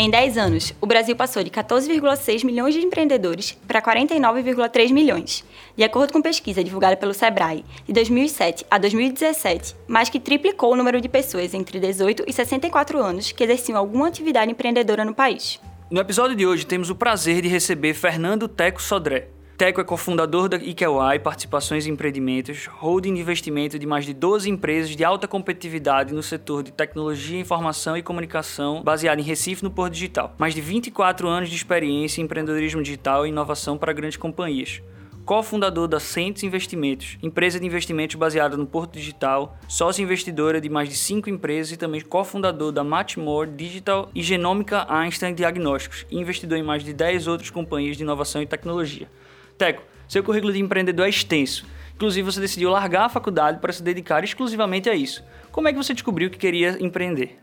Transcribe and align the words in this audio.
Em 0.00 0.08
10 0.08 0.38
anos, 0.38 0.72
o 0.80 0.86
Brasil 0.86 1.16
passou 1.16 1.42
de 1.42 1.50
14,6 1.50 2.44
milhões 2.44 2.72
de 2.72 2.80
empreendedores 2.80 3.58
para 3.66 3.82
49,3 3.82 4.92
milhões. 4.92 5.44
De 5.76 5.82
acordo 5.82 6.12
com 6.12 6.22
pesquisa 6.22 6.62
divulgada 6.62 6.96
pelo 6.96 7.12
Sebrae, 7.12 7.64
de 7.84 7.92
2007 7.92 8.64
a 8.70 8.78
2017, 8.78 9.74
mais 9.88 10.08
que 10.08 10.20
triplicou 10.20 10.72
o 10.72 10.76
número 10.76 11.00
de 11.00 11.08
pessoas 11.08 11.52
entre 11.52 11.80
18 11.80 12.22
e 12.28 12.32
64 12.32 13.02
anos 13.02 13.32
que 13.32 13.42
exerciam 13.42 13.76
alguma 13.76 14.06
atividade 14.06 14.52
empreendedora 14.52 15.04
no 15.04 15.12
país. 15.12 15.60
No 15.90 16.00
episódio 16.00 16.36
de 16.36 16.46
hoje, 16.46 16.64
temos 16.64 16.90
o 16.90 16.94
prazer 16.94 17.42
de 17.42 17.48
receber 17.48 17.92
Fernando 17.92 18.46
Teco 18.46 18.80
Sodré, 18.80 19.26
Teco 19.58 19.80
é 19.80 19.84
cofundador 19.84 20.48
da 20.48 20.56
IKEY 20.56 21.18
Participações 21.20 21.84
e 21.84 21.90
Empreendimentos, 21.90 22.66
holding 22.66 23.14
de 23.14 23.20
investimento 23.20 23.76
de 23.76 23.88
mais 23.88 24.04
de 24.04 24.14
12 24.14 24.48
empresas 24.48 24.94
de 24.94 25.02
alta 25.02 25.26
competitividade 25.26 26.14
no 26.14 26.22
setor 26.22 26.62
de 26.62 26.70
tecnologia, 26.70 27.40
informação 27.40 27.96
e 27.96 28.02
comunicação, 28.02 28.84
baseado 28.84 29.18
em 29.18 29.24
Recife 29.24 29.64
no 29.64 29.70
Porto 29.72 29.94
Digital. 29.94 30.32
Mais 30.38 30.54
de 30.54 30.60
24 30.60 31.26
anos 31.26 31.48
de 31.48 31.56
experiência 31.56 32.20
em 32.20 32.24
empreendedorismo 32.24 32.80
digital 32.84 33.26
e 33.26 33.30
inovação 33.30 33.76
para 33.76 33.92
grandes 33.92 34.16
companhias 34.16 34.80
cofundador 35.28 35.86
da 35.86 36.00
Centes 36.00 36.42
Investimentos, 36.42 37.18
empresa 37.22 37.60
de 37.60 37.66
investimentos 37.66 38.16
baseada 38.16 38.56
no 38.56 38.66
Porto 38.66 38.94
Digital, 38.94 39.58
sócio 39.68 40.02
investidora 40.02 40.58
de 40.58 40.70
mais 40.70 40.88
de 40.88 40.96
cinco 40.96 41.28
empresas 41.28 41.72
e 41.72 41.76
também 41.76 42.00
cofundador 42.00 42.72
da 42.72 42.82
Matchmore 42.82 43.50
Digital 43.50 44.08
e 44.14 44.22
Genômica 44.22 44.86
Einstein 44.88 45.34
Diagnósticos 45.34 46.06
e 46.10 46.16
investidor 46.16 46.56
em 46.56 46.62
mais 46.62 46.82
de 46.82 46.94
10 46.94 47.26
outras 47.26 47.50
companhias 47.50 47.98
de 47.98 48.04
inovação 48.04 48.40
e 48.40 48.46
tecnologia. 48.46 49.06
Teco, 49.58 49.82
seu 50.08 50.22
currículo 50.22 50.52
de 50.52 50.60
empreendedor 50.60 51.04
é 51.06 51.08
extenso. 51.08 51.66
Inclusive, 51.96 52.24
você 52.24 52.40
decidiu 52.40 52.70
largar 52.70 53.06
a 53.06 53.08
faculdade 53.08 53.58
para 53.58 53.72
se 53.72 53.82
dedicar 53.82 54.22
exclusivamente 54.22 54.88
a 54.88 54.94
isso. 54.94 55.24
Como 55.50 55.66
é 55.66 55.72
que 55.72 55.76
você 55.76 55.92
descobriu 55.92 56.30
que 56.30 56.38
queria 56.38 56.80
empreender? 56.80 57.40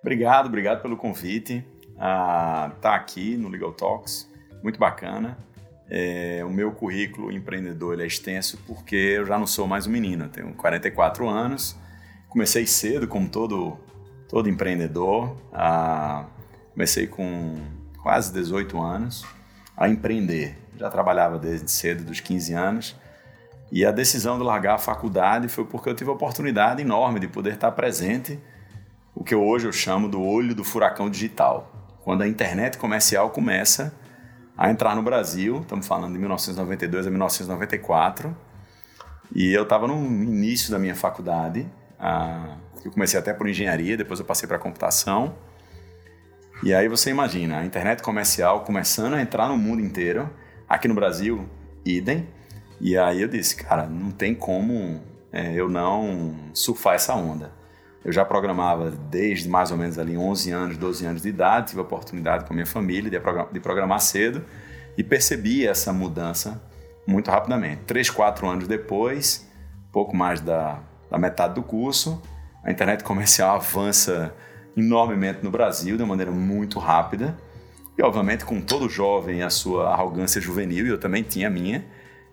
Obrigado, 0.00 0.46
obrigado 0.46 0.80
pelo 0.80 0.96
convite. 0.96 1.62
Ah, 1.98 2.72
tá 2.80 2.94
aqui 2.94 3.36
no 3.36 3.48
Legal 3.50 3.72
Talks, 3.72 4.26
muito 4.62 4.78
bacana. 4.78 5.36
É, 5.90 6.42
o 6.42 6.48
meu 6.48 6.72
currículo 6.72 7.30
empreendedor 7.30 8.00
é 8.00 8.06
extenso 8.06 8.58
porque 8.66 8.96
eu 8.96 9.26
já 9.26 9.38
não 9.38 9.46
sou 9.46 9.66
mais 9.66 9.86
um 9.86 9.90
menino, 9.90 10.26
tenho 10.30 10.54
44 10.54 11.28
anos. 11.28 11.76
Comecei 12.30 12.66
cedo, 12.66 13.06
como 13.06 13.28
todo, 13.28 13.78
todo 14.26 14.48
empreendedor. 14.48 15.36
Ah, 15.52 16.24
comecei 16.72 17.06
com 17.06 17.60
quase 18.02 18.32
18 18.32 18.80
anos 18.80 19.22
a 19.76 19.88
empreender 19.88 20.62
já 20.82 20.90
trabalhava 20.90 21.38
desde 21.38 21.70
cedo, 21.70 22.04
dos 22.04 22.20
15 22.20 22.54
anos. 22.54 22.96
E 23.70 23.86
a 23.86 23.90
decisão 23.90 24.36
de 24.36 24.44
largar 24.44 24.74
a 24.74 24.78
faculdade 24.78 25.48
foi 25.48 25.64
porque 25.64 25.88
eu 25.88 25.94
tive 25.94 26.10
a 26.10 26.12
oportunidade 26.12 26.82
enorme 26.82 27.20
de 27.20 27.28
poder 27.28 27.54
estar 27.54 27.72
presente, 27.72 28.38
o 29.14 29.24
que 29.24 29.34
hoje 29.34 29.66
eu 29.66 29.72
chamo 29.72 30.08
do 30.08 30.20
olho 30.20 30.54
do 30.54 30.64
furacão 30.64 31.08
digital. 31.08 31.72
Quando 32.02 32.22
a 32.22 32.28
internet 32.28 32.76
comercial 32.76 33.30
começa 33.30 33.94
a 34.58 34.70
entrar 34.70 34.94
no 34.94 35.02
Brasil, 35.02 35.60
estamos 35.62 35.86
falando 35.86 36.12
de 36.12 36.18
1992 36.18 37.06
a 37.06 37.10
1994, 37.10 38.36
e 39.34 39.52
eu 39.52 39.62
estava 39.62 39.86
no 39.86 39.94
início 39.94 40.70
da 40.70 40.78
minha 40.78 40.94
faculdade, 40.94 41.66
eu 42.84 42.90
comecei 42.90 43.18
até 43.18 43.32
por 43.32 43.48
engenharia, 43.48 43.96
depois 43.96 44.20
eu 44.20 44.26
passei 44.26 44.46
para 44.46 44.58
computação, 44.58 45.34
e 46.62 46.74
aí 46.74 46.88
você 46.88 47.10
imagina, 47.10 47.58
a 47.58 47.64
internet 47.64 48.02
comercial 48.02 48.60
começando 48.60 49.14
a 49.14 49.22
entrar 49.22 49.48
no 49.48 49.56
mundo 49.56 49.80
inteiro, 49.80 50.30
Aqui 50.72 50.88
no 50.88 50.94
Brasil, 50.94 51.46
idem. 51.84 52.26
E 52.80 52.96
aí 52.96 53.20
eu 53.20 53.28
disse, 53.28 53.54
cara, 53.56 53.84
não 53.84 54.10
tem 54.10 54.34
como 54.34 55.02
é, 55.30 55.52
eu 55.52 55.68
não 55.68 56.34
surfar 56.54 56.94
essa 56.94 57.14
onda. 57.14 57.52
Eu 58.02 58.10
já 58.10 58.24
programava 58.24 58.90
desde 58.90 59.50
mais 59.50 59.70
ou 59.70 59.76
menos 59.76 59.98
ali 59.98 60.16
11 60.16 60.50
anos, 60.50 60.78
12 60.78 61.04
anos 61.04 61.20
de 61.20 61.28
idade, 61.28 61.68
tive 61.68 61.80
a 61.80 61.84
oportunidade 61.84 62.46
com 62.46 62.54
a 62.54 62.56
minha 62.56 62.64
família 62.64 63.10
de 63.52 63.60
programar 63.60 64.00
cedo 64.00 64.42
e 64.96 65.04
percebi 65.04 65.66
essa 65.66 65.92
mudança 65.92 66.58
muito 67.06 67.30
rapidamente. 67.30 67.82
Três, 67.82 68.08
quatro 68.08 68.48
anos 68.48 68.66
depois, 68.66 69.46
pouco 69.92 70.16
mais 70.16 70.40
da, 70.40 70.80
da 71.10 71.18
metade 71.18 71.52
do 71.52 71.62
curso, 71.62 72.22
a 72.64 72.70
internet 72.70 73.04
comercial 73.04 73.56
avança 73.60 74.34
enormemente 74.76 75.40
no 75.42 75.50
Brasil 75.50 75.96
de 75.96 76.02
uma 76.02 76.10
maneira 76.10 76.30
muito 76.30 76.78
rápida 76.78 77.36
e, 77.96 78.02
obviamente, 78.02 78.44
com 78.44 78.60
todo 78.60 78.88
jovem 78.88 79.42
a 79.42 79.50
sua 79.50 79.90
arrogância 79.90 80.40
juvenil, 80.40 80.86
e 80.86 80.88
eu 80.88 80.98
também 80.98 81.22
tinha 81.22 81.48
a 81.48 81.50
minha, 81.50 81.84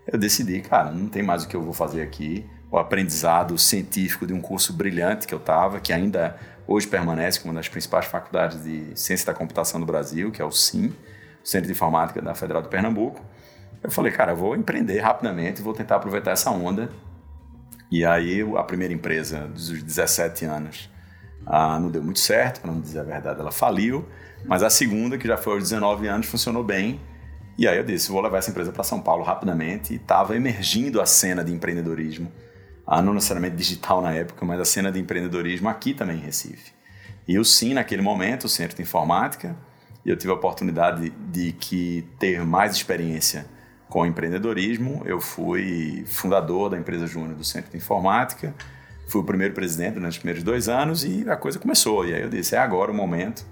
eu 0.07 0.17
decidi, 0.17 0.61
cara, 0.61 0.91
não 0.91 1.07
tem 1.07 1.21
mais 1.21 1.43
o 1.43 1.47
que 1.47 1.55
eu 1.55 1.61
vou 1.61 1.73
fazer 1.73 2.01
aqui. 2.01 2.45
O 2.71 2.77
aprendizado 2.77 3.57
científico 3.57 4.25
de 4.25 4.33
um 4.33 4.39
curso 4.39 4.71
brilhante 4.71 5.27
que 5.27 5.33
eu 5.33 5.39
estava, 5.39 5.79
que 5.79 5.91
ainda 5.91 6.37
hoje 6.67 6.87
permanece 6.87 7.39
como 7.39 7.51
uma 7.51 7.59
das 7.59 7.67
principais 7.67 8.05
faculdades 8.05 8.63
de 8.63 8.91
ciência 8.95 9.25
da 9.25 9.33
computação 9.33 9.79
do 9.79 9.85
Brasil, 9.85 10.31
que 10.31 10.41
é 10.41 10.45
o 10.45 10.51
CIM, 10.51 10.87
o 11.43 11.47
Centro 11.47 11.67
de 11.67 11.73
Informática 11.73 12.21
da 12.21 12.33
Federal 12.35 12.61
de 12.61 12.69
Pernambuco. 12.69 13.21
Eu 13.83 13.91
falei, 13.91 14.11
cara, 14.11 14.33
eu 14.33 14.35
vou 14.35 14.55
empreender 14.55 14.99
rapidamente, 14.99 15.61
vou 15.61 15.73
tentar 15.73 15.95
aproveitar 15.97 16.31
essa 16.31 16.51
onda. 16.51 16.89
E 17.91 18.05
aí, 18.05 18.41
a 18.55 18.63
primeira 18.63 18.93
empresa 18.93 19.47
dos 19.47 19.81
17 19.81 20.45
anos 20.45 20.89
ah, 21.45 21.79
não 21.79 21.89
deu 21.89 22.03
muito 22.03 22.19
certo, 22.19 22.61
para 22.61 22.71
não 22.71 22.79
dizer 22.79 22.99
a 22.99 23.03
verdade, 23.03 23.39
ela 23.39 23.51
faliu. 23.51 24.05
Mas 24.45 24.63
a 24.63 24.69
segunda, 24.69 25.17
que 25.17 25.27
já 25.27 25.37
foi 25.37 25.53
aos 25.53 25.63
19 25.63 26.07
anos, 26.07 26.27
funcionou 26.27 26.63
bem. 26.63 26.99
E 27.57 27.67
aí 27.67 27.77
eu 27.77 27.83
disse, 27.83 28.09
vou 28.09 28.21
levar 28.21 28.37
essa 28.37 28.51
empresa 28.51 28.71
para 28.71 28.83
São 28.83 29.01
Paulo 29.01 29.23
rapidamente. 29.23 29.93
E 29.93 29.97
estava 29.97 30.35
emergindo 30.35 31.01
a 31.01 31.05
cena 31.05 31.43
de 31.43 31.51
empreendedorismo, 31.51 32.31
ah, 32.85 33.01
não 33.01 33.13
necessariamente 33.13 33.55
digital 33.55 34.01
na 34.01 34.13
época, 34.13 34.45
mas 34.45 34.59
a 34.59 34.65
cena 34.65 34.91
de 34.91 34.99
empreendedorismo 34.99 35.67
aqui 35.67 35.93
também 35.93 36.17
em 36.17 36.21
Recife. 36.21 36.71
E 37.27 37.37
o 37.37 37.45
SIM, 37.45 37.73
naquele 37.73 38.01
momento, 38.01 38.45
o 38.45 38.49
Centro 38.49 38.75
de 38.77 38.81
Informática, 38.81 39.55
eu 40.05 40.15
tive 40.15 40.31
a 40.31 40.35
oportunidade 40.35 41.09
de, 41.09 41.09
de 41.09 41.51
que 41.51 42.07
ter 42.17 42.43
mais 42.45 42.73
experiência 42.73 43.45
com 43.89 44.05
empreendedorismo. 44.05 45.01
Eu 45.05 45.19
fui 45.19 46.03
fundador 46.07 46.69
da 46.69 46.77
empresa 46.77 47.05
Júnior 47.05 47.35
do 47.35 47.43
Centro 47.43 47.71
de 47.71 47.77
Informática, 47.77 48.55
fui 49.09 49.21
o 49.21 49.23
primeiro 49.23 49.53
presidente 49.53 49.99
nos 49.99 50.17
primeiros 50.17 50.43
dois 50.43 50.69
anos 50.69 51.03
e 51.03 51.27
a 51.29 51.35
coisa 51.35 51.57
começou. 51.57 52.05
E 52.05 52.13
aí 52.13 52.21
eu 52.21 52.29
disse, 52.29 52.55
é 52.55 52.59
agora 52.59 52.91
o 52.91 52.93
momento 52.93 53.43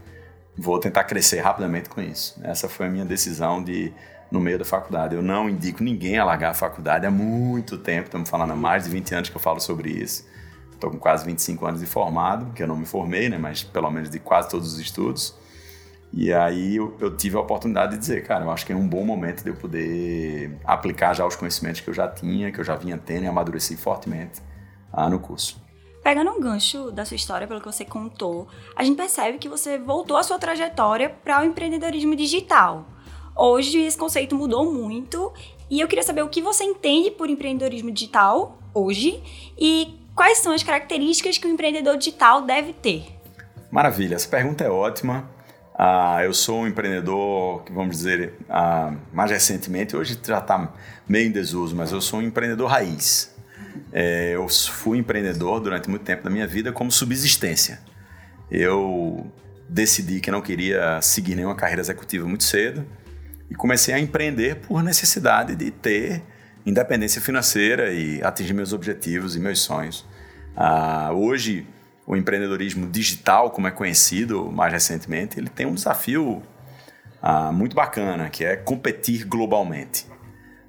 vou 0.56 0.79
tentar 0.79 1.03
crescer 1.03 1.40
rapidamente 1.40 1.90
com 1.90 2.01
isso. 2.01 2.40
Essa 2.44 2.69
foi 2.69 2.88
a 2.88 2.90
minha 2.90 3.06
decisão 3.06 3.63
de 3.63 3.94
no 4.31 4.40
meio 4.40 4.59
da 4.59 4.66
faculdade. 4.66 5.16
Eu 5.16 5.22
não 5.22 5.50
indico 5.50 5.84
ninguém 5.84 6.17
a 6.17 6.25
largar 6.25 6.51
a 6.51 6.53
faculdade 6.53 7.06
há 7.06 7.12
muito 7.12 7.78
tempo, 7.78 8.06
estamos 8.06 8.29
falando 8.29 8.51
há 8.51 8.56
mais 8.56 8.84
de 8.84 8.90
20 8.90 9.16
anos 9.16 9.29
que 9.29 9.35
eu 9.35 9.41
falo 9.41 9.59
sobre 9.59 9.90
isso. 9.90 10.28
Estou 10.72 10.91
com 10.91 10.97
quase 10.97 11.25
25 11.25 11.66
anos 11.66 11.79
de 11.79 11.88
formado, 11.88 12.53
que 12.53 12.62
eu 12.62 12.67
não 12.67 12.75
me 12.75 12.85
formei, 12.85 13.29
né, 13.29 13.38
mas 13.38 13.63
pelo 13.63 13.90
menos 13.90 14.09
de 14.09 14.19
quase 14.19 14.50
todos 14.50 14.73
os 14.73 14.79
estudos. 14.79 15.34
E 16.13 16.31
aí 16.31 16.75
eu, 16.75 16.96
eu, 17.00 17.16
tive 17.16 17.35
a 17.35 17.40
oportunidade 17.40 17.94
de 17.94 18.00
dizer, 18.00 18.23
cara, 18.23 18.46
eu 18.46 18.51
acho 18.51 18.66
que 18.66 18.72
é 18.72 18.75
um 18.75 18.88
bom 18.88 19.03
momento 19.03 19.44
de 19.44 19.50
eu 19.50 19.56
poder 19.56 20.51
aplicar 20.63 21.13
já 21.13 21.25
os 21.25 21.35
conhecimentos 21.35 21.81
que 21.81 21.90
eu 21.90 21.94
já 21.94 22.07
tinha, 22.07 22.51
que 22.51 22.59
eu 22.59 22.63
já 22.63 22.75
vinha 22.75 22.97
tendo 22.97 23.23
e 23.23 23.28
amadureci 23.28 23.75
fortemente 23.75 24.41
ah, 24.97 25.09
no 25.09 25.19
curso. 25.19 25.62
Pegando 26.03 26.31
um 26.31 26.40
gancho 26.40 26.90
da 26.91 27.06
sua 27.06 27.16
história, 27.16 27.47
pelo 27.47 27.59
que 27.59 27.66
você 27.68 27.85
contou, 27.85 28.47
a 28.75 28.84
gente 28.84 28.97
percebe 28.97 29.38
que 29.38 29.47
você 29.47 29.78
voltou 29.78 30.18
a 30.18 30.24
sua 30.24 30.40
trajetória 30.40 31.09
para 31.09 31.41
o 31.41 31.46
empreendedorismo 31.46 32.16
digital. 32.16 32.88
Hoje 33.35 33.80
esse 33.81 33.97
conceito 33.97 34.35
mudou 34.35 34.74
muito 34.74 35.31
e 35.69 35.80
eu 35.80 35.88
queria 35.88 36.03
saber 36.03 36.24
o 36.24 36.30
que 36.30 36.41
você 36.41 36.63
entende 36.63 37.12
por 37.12 37.30
empreendedorismo 37.30 37.91
digital 37.91 38.58
hoje 38.74 39.22
e 39.56 40.00
quais 40.16 40.40
são 40.40 40.52
as 40.52 40.63
características 40.63 41.38
que 41.38 41.46
o 41.46 41.50
empreendedor 41.50 41.96
digital 41.97 42.41
deve 42.41 42.74
ter. 42.74 43.06
Maravilha, 43.69 44.16
essa 44.16 44.28
pergunta 44.28 44.64
é 44.64 44.69
ótima. 44.69 45.29
Ah, 45.78 46.24
eu 46.24 46.34
sou 46.34 46.62
um 46.62 46.68
empreendedor, 46.68 47.64
que 47.64 47.72
vamos 47.72 47.97
dizer, 47.97 48.34
ah, 48.50 48.96
mais 49.14 49.29
recentemente, 49.29 49.96
hoje 49.96 50.18
já 50.25 50.40
está 50.40 50.74
meio 51.08 51.28
em 51.28 51.31
desuso, 51.31 51.75
mas 51.75 51.91
eu 51.91 52.02
sou 52.02 52.19
um 52.19 52.24
empreendedor 52.24 52.68
raiz. 52.68 53.36
É, 53.91 54.31
eu 54.35 54.47
fui 54.49 54.97
empreendedor 54.97 55.59
durante 55.59 55.89
muito 55.89 56.03
tempo 56.03 56.23
da 56.23 56.29
minha 56.29 56.47
vida 56.47 56.72
como 56.72 56.91
subsistência. 56.91 57.79
Eu 58.49 59.31
decidi 59.69 60.19
que 60.19 60.31
não 60.31 60.41
queria 60.41 61.02
seguir 61.02 61.35
nenhuma 61.35 61.55
carreira 61.55 61.81
executiva 61.81 62.28
muito 62.28 62.43
cedo 62.43 62.85
e 63.49 63.55
comecei 63.55 63.93
a 63.93 63.99
empreender 63.99 64.55
por 64.57 64.84
necessidade 64.84 65.55
de 65.55 65.72
ter 65.72 66.23
independência 66.66 67.22
financeira 67.22 67.93
e 67.93 68.22
atingir 68.22 68.53
meus 68.53 68.73
objetivos 68.73 69.35
e 69.35 69.40
meus 69.40 69.59
sonhos. 69.59 70.05
Ah, 70.55 71.11
hoje, 71.13 71.66
o 72.05 72.16
empreendedorismo 72.16 72.87
digital, 72.87 73.52
como 73.52 73.67
é 73.67 73.72
conhecido 73.72 74.52
mais 74.52 74.73
recentemente, 74.73 75.40
ele 75.40 75.49
tem 75.49 75.66
um 75.66 75.73
desafio 75.73 76.41
ah, 77.22 77.52
muito 77.52 77.75
bacana, 77.75 78.29
que 78.29 78.43
é 78.43 78.55
competir 78.55 79.25
globalmente. 79.25 80.05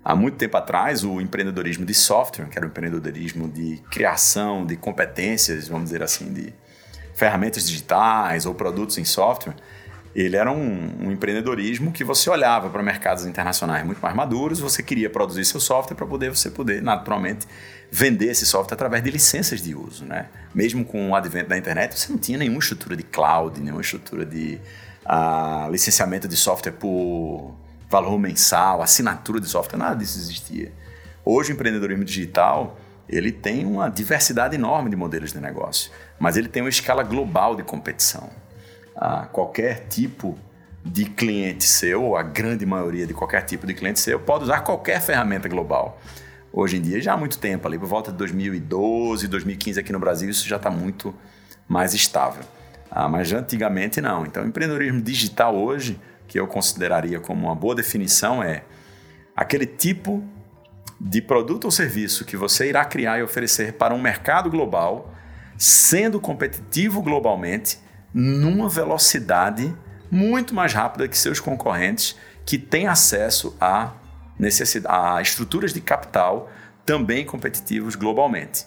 Há 0.05 0.15
muito 0.15 0.37
tempo 0.37 0.57
atrás, 0.57 1.05
o 1.05 1.21
empreendedorismo 1.21 1.85
de 1.85 1.95
software, 1.95 2.47
que 2.47 2.59
era 2.59 2.67
o 2.67 2.71
empreendedorismo 2.71 3.49
de 3.49 3.83
criação 3.91 4.65
de 4.65 4.77
competências, 4.77 5.69
vamos 5.69 5.85
dizer 5.87 6.03
assim, 6.03 6.33
de 6.33 6.53
ferramentas 7.15 7.67
digitais 7.67 8.47
ou 8.47 8.55
produtos 8.55 8.97
em 8.97 9.05
software, 9.05 9.55
ele 10.15 10.37
era 10.37 10.51
um, 10.51 11.07
um 11.07 11.13
empreendedorismo 11.13 11.93
que 11.93 12.03
você 12.03 12.31
olhava 12.31 12.71
para 12.71 12.83
mercados 12.83 13.27
internacionais 13.27 13.85
muito 13.85 14.01
mais 14.01 14.15
maduros, 14.15 14.59
você 14.59 14.83
queria 14.83 15.11
produzir 15.11 15.45
seu 15.45 15.61
software 15.61 15.95
para 15.95 16.07
poder 16.07 16.31
você 16.31 16.51
poder 16.51 16.83
naturalmente 16.83 17.47
vender 17.91 18.27
esse 18.27 18.47
software 18.47 18.75
através 18.75 19.03
de 19.03 19.11
licenças 19.11 19.63
de 19.63 19.75
uso, 19.75 20.05
né? 20.05 20.27
Mesmo 20.55 20.85
com 20.85 21.11
o 21.11 21.15
advento 21.15 21.51
da 21.51 21.59
internet, 21.59 21.99
você 21.99 22.11
não 22.11 22.19
tinha 22.19 22.39
nenhuma 22.39 22.59
estrutura 22.59 22.97
de 22.97 23.03
cloud, 23.03 23.61
nenhuma 23.61 23.83
estrutura 23.83 24.25
de 24.25 24.61
a 25.05 25.69
licenciamento 25.71 26.29
de 26.29 26.37
software 26.37 26.73
por 26.73 27.55
valor 27.89 28.19
mensal, 28.19 28.83
assinatura 28.83 29.41
de 29.41 29.49
software, 29.49 29.79
nada 29.79 29.97
disso 29.97 30.19
existia. 30.19 30.73
Hoje 31.25 31.53
o 31.53 31.55
empreendedorismo 31.55 32.05
digital 32.05 32.79
ele 33.09 33.33
tem 33.33 33.65
uma 33.65 33.89
diversidade 33.89 34.55
enorme 34.55 34.91
de 34.91 34.97
modelos 34.97 35.33
de 35.33 35.41
negócio, 35.41 35.91
mas 36.19 36.37
ele 36.37 36.49
tem 36.49 36.63
uma 36.63 36.69
escala 36.69 37.03
global 37.03 37.57
de 37.57 37.63
competição. 37.63 38.29
Ah, 38.95 39.27
qualquer 39.33 39.87
tipo 39.89 40.39
de 40.85 41.07
cliente 41.07 41.65
seu, 41.65 42.17
a 42.17 42.23
grande 42.23 42.67
maioria 42.67 43.07
de 43.07 43.15
qualquer 43.15 43.43
tipo 43.43 43.67
de 43.67 43.75
cliente 43.75 44.01
seu, 44.01 44.21
pode 44.21 44.45
usar 44.45 44.61
qualquer 44.61 45.01
ferramenta 45.01 45.49
global. 45.49 46.01
Hoje 46.53 46.77
em 46.77 46.83
dia, 46.83 47.01
já 47.01 47.15
há 47.15 47.17
muito 47.17 47.39
tempo, 47.39 47.67
ali 47.67 47.79
por 47.79 47.89
volta 47.89 48.11
de 48.11 48.19
2012, 48.19 49.29
2015 49.29 49.81
aqui 49.81 49.93
no 49.93 49.99
Brasil, 49.99 50.29
isso 50.29 50.47
já 50.47 50.57
está 50.57 50.71
muito 50.71 51.15
mais 51.67 51.95
estável. 51.95 52.43
Ah, 52.91 53.09
mas 53.09 53.33
antigamente 53.33 54.01
não. 54.01 54.27
Então, 54.27 54.47
empreendedorismo 54.47 55.01
digital 55.01 55.55
hoje, 55.55 56.01
que 56.29 56.39
eu 56.39 56.47
consideraria 56.47 57.19
como 57.19 57.47
uma 57.47 57.55
boa 57.55 57.75
definição, 57.75 58.43
é 58.43 58.63
aquele 59.35 59.67
tipo 59.67 60.23
de 61.01 61.23
produto 61.23 61.65
ou 61.65 61.71
serviço 61.71 62.25
que 62.25 62.37
você 62.37 62.69
irá 62.69 62.85
criar 62.85 63.19
e 63.19 63.23
oferecer 63.23 63.73
para 63.73 63.95
um 63.95 64.01
mercado 64.01 64.51
global, 64.51 65.13
sendo 65.57 66.21
competitivo 66.21 67.01
globalmente, 67.03 67.79
numa 68.13 68.69
velocidade 68.69 69.75
muito 70.11 70.55
mais 70.55 70.73
rápida 70.73 71.09
que 71.09 71.17
seus 71.17 71.41
concorrentes 71.41 72.17
que 72.45 72.59
têm 72.59 72.87
acesso 72.87 73.57
a, 73.61 73.93
a 74.87 75.23
estruturas 75.23 75.73
de 75.73 75.81
capital 75.81 76.51
também 76.85 77.25
competitivos 77.25 77.95
globalmente. 77.95 78.67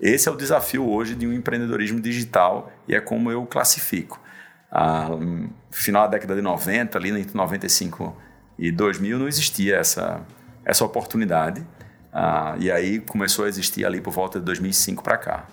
Esse 0.00 0.28
é 0.28 0.32
o 0.32 0.36
desafio 0.36 0.88
hoje 0.88 1.14
de 1.14 1.26
um 1.26 1.32
empreendedorismo 1.32 2.00
digital 2.00 2.70
e 2.86 2.94
é 2.94 3.00
como 3.00 3.30
eu 3.30 3.44
classifico. 3.46 4.20
No 4.70 5.50
final 5.70 6.04
da 6.04 6.12
década 6.12 6.34
de 6.34 6.42
90, 6.42 6.98
ali 6.98 7.10
entre 7.10 7.36
95 7.36 8.16
e 8.58 8.72
2000, 8.72 9.18
não 9.18 9.28
existia 9.28 9.76
essa, 9.76 10.22
essa 10.64 10.84
oportunidade. 10.84 11.64
Ah, 12.12 12.56
e 12.58 12.70
aí 12.70 13.00
começou 13.00 13.44
a 13.44 13.48
existir 13.48 13.84
ali 13.84 14.00
por 14.00 14.12
volta 14.12 14.38
de 14.38 14.44
2005 14.44 15.02
para 15.02 15.18
cá. 15.18 15.46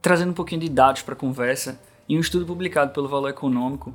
Trazendo 0.00 0.30
um 0.30 0.34
pouquinho 0.34 0.60
de 0.60 0.68
dados 0.68 1.02
para 1.02 1.14
a 1.14 1.16
conversa, 1.16 1.80
em 2.08 2.16
um 2.16 2.20
estudo 2.20 2.44
publicado 2.44 2.92
pelo 2.92 3.08
Valor 3.08 3.28
Econômico, 3.28 3.94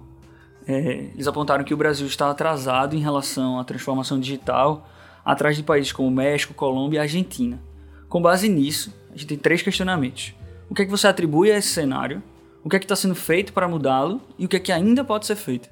é, 0.67 1.09
eles 1.13 1.27
apontaram 1.27 1.63
que 1.63 1.73
o 1.73 1.77
Brasil 1.77 2.07
está 2.07 2.29
atrasado 2.29 2.95
em 2.95 2.99
relação 2.99 3.59
à 3.59 3.63
transformação 3.63 4.19
digital, 4.19 4.87
atrás 5.23 5.55
de 5.55 5.63
países 5.63 5.91
como 5.91 6.09
México, 6.09 6.53
Colômbia 6.53 6.97
e 6.97 7.01
Argentina. 7.01 7.59
Com 8.07 8.21
base 8.21 8.47
nisso, 8.47 8.93
a 9.09 9.11
gente 9.11 9.27
tem 9.27 9.37
três 9.37 9.61
questionamentos. 9.61 10.33
O 10.69 10.75
que 10.75 10.81
é 10.81 10.85
que 10.85 10.91
você 10.91 11.07
atribui 11.07 11.51
a 11.51 11.57
esse 11.57 11.69
cenário? 11.69 12.23
O 12.63 12.69
que 12.69 12.75
é 12.75 12.79
que 12.79 12.85
está 12.85 12.95
sendo 12.95 13.15
feito 13.15 13.53
para 13.53 13.67
mudá-lo? 13.67 14.21
E 14.37 14.45
o 14.45 14.49
que 14.49 14.57
é 14.57 14.59
que 14.59 14.71
ainda 14.71 15.03
pode 15.03 15.25
ser 15.25 15.35
feito? 15.35 15.69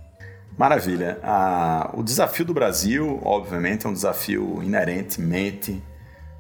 Maravilha. 0.58 1.20
Ah, 1.22 1.90
o 1.94 2.02
desafio 2.02 2.46
do 2.46 2.54
Brasil, 2.54 3.20
obviamente, 3.24 3.86
é 3.86 3.90
um 3.90 3.94
desafio 3.94 4.62
inerentemente 4.64 5.84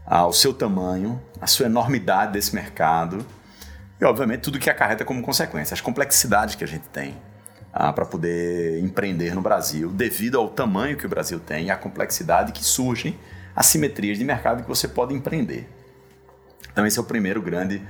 ao 0.06 0.31
seu 0.31 0.53
tamanho, 0.53 1.21
à 1.42 1.47
sua 1.47 1.65
enormidade 1.65 2.33
desse 2.33 2.56
mercado 2.56 3.25
e, 4.00 4.06
obviamente, 4.06 4.42
tudo 4.42 4.59
que 4.59 4.69
acarreta 4.69 5.03
como 5.03 5.21
consequência, 5.21 5.74
as 5.74 5.81
complexidades 5.81 6.56
que 6.56 6.63
a 6.63 6.68
gente 6.68 6.88
tem 6.89 7.18
ah, 7.74 7.92
para 7.92 8.06
poder 8.06 8.80
empreender 8.80 9.36
no 9.36 9.42
Brasil, 9.42 9.89
devido 9.89 10.38
ao 10.38 10.47
tamanho 10.47 10.95
que 10.95 11.06
o 11.06 11.09
Brasil 11.09 11.39
tem 11.39 11.65
e 11.65 11.71
à 11.71 11.75
complexidade 11.75 12.53
que 12.53 12.63
surgem 12.63 13.18
assimetrias 13.56 14.18
de 14.18 14.24
mercado 14.24 14.63
que 14.63 14.68
você 14.68 14.88
pode 14.88 15.13
empreender. 15.13 15.68
Então, 16.71 16.86
esse 16.86 16.97
é 16.97 17.01
o 17.01 17.06
primeiro 17.06 17.42
grande 17.42 17.81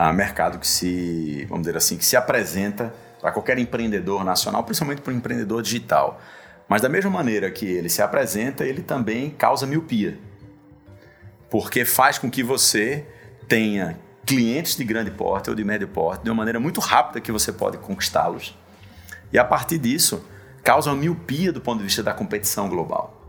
ah, 0.00 0.12
mercado 0.12 0.60
que 0.60 0.66
se, 0.68 1.44
vamos 1.48 1.66
dizer 1.66 1.76
assim, 1.76 1.96
que 1.96 2.04
se 2.04 2.16
apresenta 2.16 2.94
para 3.20 3.32
qualquer 3.32 3.58
empreendedor 3.58 4.22
nacional, 4.22 4.62
principalmente 4.62 5.02
para 5.02 5.12
o 5.12 5.16
empreendedor 5.16 5.60
digital. 5.60 6.20
Mas 6.68 6.80
da 6.80 6.88
mesma 6.88 7.10
maneira 7.10 7.50
que 7.50 7.66
ele 7.66 7.88
se 7.88 8.00
apresenta, 8.00 8.64
ele 8.64 8.80
também 8.80 9.28
causa 9.28 9.66
miopia. 9.66 10.16
Porque 11.50 11.84
faz 11.84 12.16
com 12.16 12.30
que 12.30 12.44
você 12.44 13.04
tenha 13.48 13.98
clientes 14.24 14.76
de 14.76 14.84
grande 14.84 15.10
porte 15.10 15.50
ou 15.50 15.56
de 15.56 15.64
médio 15.64 15.88
porte 15.88 16.22
de 16.22 16.30
uma 16.30 16.36
maneira 16.36 16.60
muito 16.60 16.78
rápida 16.78 17.20
que 17.20 17.32
você 17.32 17.52
pode 17.52 17.76
conquistá-los. 17.78 18.56
E 19.32 19.38
a 19.38 19.44
partir 19.44 19.78
disso, 19.78 20.24
causa 20.62 20.90
uma 20.90 20.96
miopia 20.96 21.52
do 21.52 21.60
ponto 21.60 21.78
de 21.78 21.84
vista 21.84 22.04
da 22.04 22.14
competição 22.14 22.68
global. 22.68 23.20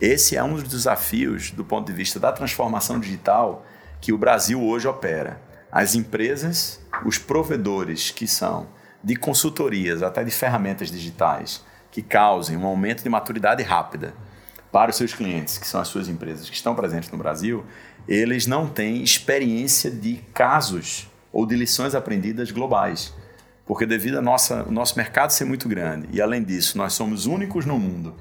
Esse 0.00 0.36
é 0.36 0.44
um 0.44 0.54
dos 0.54 0.62
desafios 0.62 1.50
do 1.50 1.64
ponto 1.64 1.88
de 1.88 1.92
vista 1.92 2.20
da 2.20 2.30
transformação 2.30 3.00
digital 3.00 3.66
que 4.00 4.12
o 4.12 4.18
Brasil 4.18 4.62
hoje 4.62 4.86
opera. 4.86 5.44
As 5.76 5.94
empresas, 5.94 6.80
os 7.04 7.18
provedores 7.18 8.10
que 8.10 8.26
são 8.26 8.66
de 9.04 9.14
consultorias, 9.14 10.02
até 10.02 10.24
de 10.24 10.30
ferramentas 10.30 10.90
digitais, 10.90 11.62
que 11.90 12.00
causem 12.00 12.56
um 12.56 12.64
aumento 12.64 13.02
de 13.02 13.10
maturidade 13.10 13.62
rápida 13.62 14.14
para 14.72 14.90
os 14.90 14.96
seus 14.96 15.12
clientes, 15.12 15.58
que 15.58 15.68
são 15.68 15.78
as 15.78 15.88
suas 15.88 16.08
empresas 16.08 16.48
que 16.48 16.56
estão 16.56 16.74
presentes 16.74 17.10
no 17.10 17.18
Brasil, 17.18 17.62
eles 18.08 18.46
não 18.46 18.66
têm 18.66 19.02
experiência 19.02 19.90
de 19.90 20.16
casos 20.32 21.10
ou 21.30 21.44
de 21.44 21.54
lições 21.54 21.94
aprendidas 21.94 22.50
globais. 22.50 23.12
Porque 23.66 23.84
devido 23.84 24.16
ao 24.16 24.22
nosso 24.22 24.96
mercado 24.96 25.28
ser 25.28 25.44
muito 25.44 25.68
grande, 25.68 26.08
e 26.10 26.22
além 26.22 26.42
disso, 26.42 26.78
nós 26.78 26.94
somos 26.94 27.26
únicos 27.26 27.66
no 27.66 27.78
mundo 27.78 28.14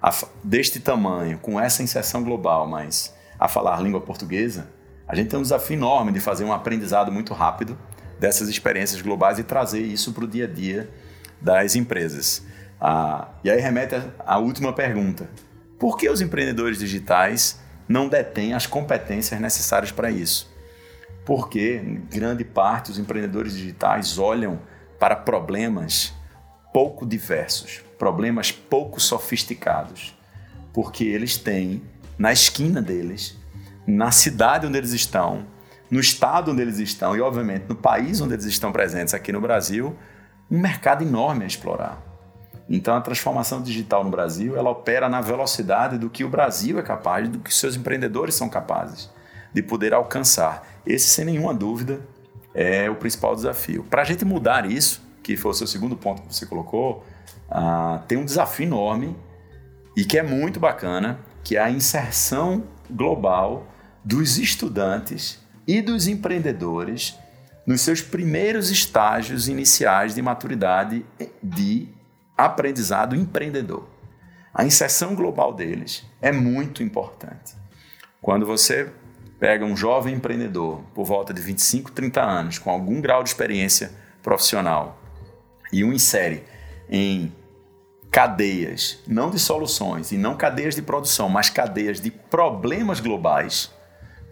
a, 0.00 0.10
deste 0.42 0.80
tamanho, 0.80 1.38
com 1.40 1.60
essa 1.60 1.82
inserção 1.82 2.24
global, 2.24 2.66
mas 2.66 3.14
a 3.38 3.48
falar 3.48 3.82
língua 3.82 4.00
portuguesa, 4.00 4.66
a 5.12 5.14
gente 5.14 5.28
tem 5.28 5.38
um 5.38 5.42
desafio 5.42 5.76
enorme 5.76 6.10
de 6.10 6.20
fazer 6.20 6.42
um 6.42 6.54
aprendizado 6.54 7.12
muito 7.12 7.34
rápido 7.34 7.76
dessas 8.18 8.48
experiências 8.48 9.02
globais 9.02 9.38
e 9.38 9.42
trazer 9.42 9.82
isso 9.82 10.10
para 10.10 10.24
o 10.24 10.26
dia 10.26 10.46
a 10.46 10.48
dia 10.48 10.88
das 11.38 11.76
empresas. 11.76 12.42
Ah, 12.80 13.28
e 13.44 13.50
aí 13.50 13.60
remete 13.60 13.94
à 14.20 14.38
última 14.38 14.72
pergunta: 14.72 15.28
por 15.78 15.98
que 15.98 16.08
os 16.08 16.22
empreendedores 16.22 16.78
digitais 16.78 17.60
não 17.86 18.08
detêm 18.08 18.54
as 18.54 18.66
competências 18.66 19.38
necessárias 19.38 19.92
para 19.92 20.10
isso? 20.10 20.50
Porque, 21.26 21.78
grande 22.10 22.42
parte, 22.42 22.90
os 22.90 22.98
empreendedores 22.98 23.52
digitais 23.52 24.16
olham 24.16 24.60
para 24.98 25.14
problemas 25.14 26.14
pouco 26.72 27.04
diversos, 27.04 27.82
problemas 27.98 28.50
pouco 28.50 28.98
sofisticados, 28.98 30.16
porque 30.72 31.04
eles 31.04 31.36
têm 31.36 31.82
na 32.16 32.32
esquina 32.32 32.80
deles, 32.80 33.41
na 33.86 34.10
cidade 34.10 34.66
onde 34.66 34.78
eles 34.78 34.92
estão, 34.92 35.46
no 35.90 36.00
estado 36.00 36.52
onde 36.52 36.62
eles 36.62 36.78
estão 36.78 37.16
e, 37.16 37.20
obviamente, 37.20 37.66
no 37.68 37.74
país 37.74 38.20
onde 38.20 38.34
eles 38.34 38.46
estão 38.46 38.72
presentes, 38.72 39.12
aqui 39.12 39.32
no 39.32 39.40
Brasil, 39.40 39.96
um 40.50 40.58
mercado 40.58 41.02
enorme 41.02 41.44
a 41.44 41.46
explorar. 41.46 42.02
Então, 42.68 42.94
a 42.94 43.00
transformação 43.00 43.60
digital 43.60 44.02
no 44.04 44.10
Brasil, 44.10 44.56
ela 44.56 44.70
opera 44.70 45.08
na 45.08 45.20
velocidade 45.20 45.98
do 45.98 46.08
que 46.08 46.24
o 46.24 46.28
Brasil 46.28 46.78
é 46.78 46.82
capaz, 46.82 47.28
do 47.28 47.38
que 47.38 47.52
seus 47.52 47.76
empreendedores 47.76 48.34
são 48.34 48.48
capazes 48.48 49.10
de 49.52 49.62
poder 49.62 49.92
alcançar. 49.92 50.66
Esse, 50.86 51.08
sem 51.08 51.24
nenhuma 51.24 51.52
dúvida, 51.52 52.00
é 52.54 52.88
o 52.88 52.94
principal 52.94 53.34
desafio. 53.34 53.84
Para 53.84 54.02
a 54.02 54.04
gente 54.04 54.24
mudar 54.24 54.70
isso, 54.70 55.02
que 55.22 55.36
foi 55.36 55.50
o 55.50 55.54
seu 55.54 55.66
segundo 55.66 55.96
ponto 55.96 56.22
que 56.22 56.34
você 56.34 56.46
colocou, 56.46 57.04
uh, 57.50 58.00
tem 58.08 58.18
um 58.18 58.24
desafio 58.24 58.66
enorme 58.66 59.16
e 59.96 60.04
que 60.04 60.18
é 60.18 60.22
muito 60.22 60.58
bacana, 60.58 61.20
que 61.44 61.56
é 61.56 61.60
a 61.60 61.70
inserção 61.70 62.64
global 62.90 63.66
dos 64.04 64.38
estudantes 64.38 65.40
e 65.66 65.80
dos 65.80 66.06
empreendedores 66.06 67.16
nos 67.66 67.80
seus 67.80 68.02
primeiros 68.02 68.70
estágios 68.70 69.48
iniciais 69.48 70.14
de 70.14 70.22
maturidade 70.22 71.06
de 71.42 71.88
aprendizado 72.36 73.14
empreendedor. 73.14 73.88
A 74.52 74.64
inserção 74.64 75.14
global 75.14 75.54
deles 75.54 76.04
é 76.20 76.32
muito 76.32 76.82
importante. 76.82 77.54
Quando 78.20 78.44
você 78.44 78.90
pega 79.38 79.64
um 79.64 79.76
jovem 79.76 80.14
empreendedor 80.14 80.82
por 80.94 81.04
volta 81.04 81.32
de 81.32 81.40
25, 81.40 81.92
30 81.92 82.20
anos, 82.20 82.58
com 82.58 82.70
algum 82.70 83.00
grau 83.00 83.22
de 83.22 83.30
experiência 83.30 83.92
profissional, 84.22 85.00
e 85.72 85.82
o 85.82 85.92
insere 85.92 86.44
em 86.88 87.32
cadeias, 88.10 88.98
não 89.06 89.30
de 89.30 89.38
soluções 89.38 90.12
e 90.12 90.18
não 90.18 90.36
cadeias 90.36 90.74
de 90.74 90.82
produção, 90.82 91.30
mas 91.30 91.48
cadeias 91.48 91.98
de 91.98 92.10
problemas 92.10 93.00
globais, 93.00 93.72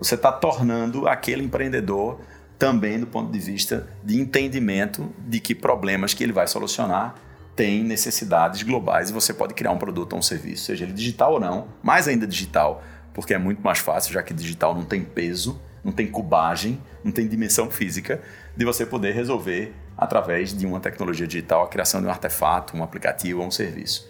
você 0.00 0.14
está 0.14 0.33
tornando 0.33 1.07
aquele 1.07 1.45
empreendedor 1.45 2.21
também 2.59 2.99
do 2.99 3.07
ponto 3.07 3.30
de 3.30 3.38
vista 3.38 3.87
de 4.02 4.21
entendimento 4.21 5.12
de 5.19 5.40
que 5.40 5.54
problemas 5.54 6.14
que 6.14 6.25
ele 6.25 6.33
vai 6.33 6.47
solucionar 6.47 7.14
têm 7.54 7.85
necessidades 7.85 8.62
globais 8.62 9.11
e 9.11 9.12
você 9.12 9.35
pode 9.35 9.54
criar 9.54 9.71
um 9.71 9.78
produto 9.78 10.14
ou 10.14 10.19
um 10.19 10.23
serviço, 10.23 10.64
seja 10.64 10.85
ele 10.85 10.92
digital 10.92 11.35
ou 11.35 11.40
não, 11.40 11.69
mais 11.83 12.09
ainda 12.09 12.26
digital, 12.26 12.83
porque 13.12 13.35
é 13.35 13.38
muito 13.38 13.62
mais 13.62 13.78
fácil, 13.78 14.12
já 14.12 14.23
que 14.23 14.33
digital 14.33 14.75
não 14.75 14.85
tem 14.85 15.02
peso, 15.02 15.61
não 15.85 15.92
tem 15.92 16.07
cubagem, 16.07 16.80
não 17.04 17.12
tem 17.12 17.28
dimensão 17.28 17.71
física, 17.71 18.21
de 18.57 18.64
você 18.64 18.87
poder 18.87 19.14
resolver 19.14 19.75
através 19.97 20.57
de 20.57 20.66
uma 20.66 20.80
tecnologia 20.80 21.26
digital 21.26 21.64
a 21.64 21.69
criação 21.69 22.00
de 22.00 22.07
um 22.07 22.11
artefato, 22.11 22.76
um 22.76 22.83
aplicativo 22.83 23.40
ou 23.40 23.47
um 23.47 23.50
serviço, 23.50 24.09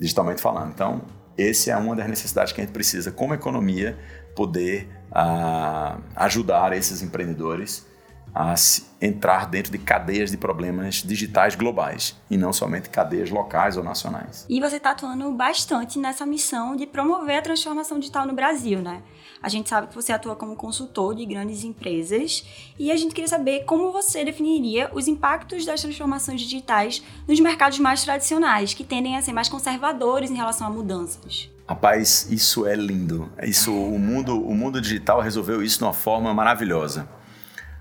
digitalmente 0.00 0.40
falando. 0.40 0.72
Então, 0.72 1.02
esse 1.36 1.70
é 1.70 1.76
uma 1.76 1.94
das 1.94 2.08
necessidades 2.08 2.52
que 2.52 2.60
a 2.60 2.64
gente 2.64 2.72
precisa 2.72 3.12
como 3.12 3.34
economia 3.34 3.96
poder 4.38 4.88
a 5.10 5.98
ajudar 6.14 6.72
esses 6.72 7.02
empreendedores 7.02 7.84
a 8.32 8.54
entrar 9.02 9.46
dentro 9.46 9.72
de 9.72 9.78
cadeias 9.78 10.30
de 10.30 10.36
problemas 10.36 10.96
digitais 10.96 11.56
globais 11.56 12.14
e 12.30 12.36
não 12.36 12.52
somente 12.52 12.88
cadeias 12.88 13.30
locais 13.30 13.76
ou 13.76 13.82
nacionais. 13.82 14.46
E 14.48 14.60
você 14.60 14.76
está 14.76 14.92
atuando 14.92 15.28
bastante 15.32 15.98
nessa 15.98 16.24
missão 16.24 16.76
de 16.76 16.86
promover 16.86 17.38
a 17.38 17.42
transformação 17.42 17.98
digital 17.98 18.28
no 18.28 18.32
Brasil, 18.32 18.80
né? 18.80 19.02
A 19.42 19.48
gente 19.48 19.68
sabe 19.68 19.88
que 19.88 19.94
você 19.94 20.12
atua 20.12 20.36
como 20.36 20.54
consultor 20.54 21.16
de 21.16 21.26
grandes 21.26 21.64
empresas 21.64 22.44
e 22.78 22.92
a 22.92 22.96
gente 22.96 23.12
queria 23.12 23.28
saber 23.28 23.64
como 23.64 23.90
você 23.90 24.24
definiria 24.24 24.88
os 24.94 25.08
impactos 25.08 25.64
das 25.64 25.80
transformações 25.80 26.40
digitais 26.40 27.02
nos 27.26 27.40
mercados 27.40 27.80
mais 27.80 28.04
tradicionais, 28.04 28.72
que 28.72 28.84
tendem 28.84 29.16
a 29.16 29.22
ser 29.22 29.32
mais 29.32 29.48
conservadores 29.48 30.30
em 30.30 30.36
relação 30.36 30.68
a 30.68 30.70
mudanças. 30.70 31.50
Rapaz, 31.68 32.26
isso 32.30 32.66
é 32.66 32.74
lindo. 32.74 33.30
Isso, 33.42 33.74
o 33.74 33.98
mundo, 33.98 34.42
o 34.42 34.54
mundo 34.54 34.80
digital 34.80 35.20
resolveu 35.20 35.62
isso 35.62 35.76
de 35.78 35.84
uma 35.84 35.92
forma 35.92 36.32
maravilhosa. 36.32 37.06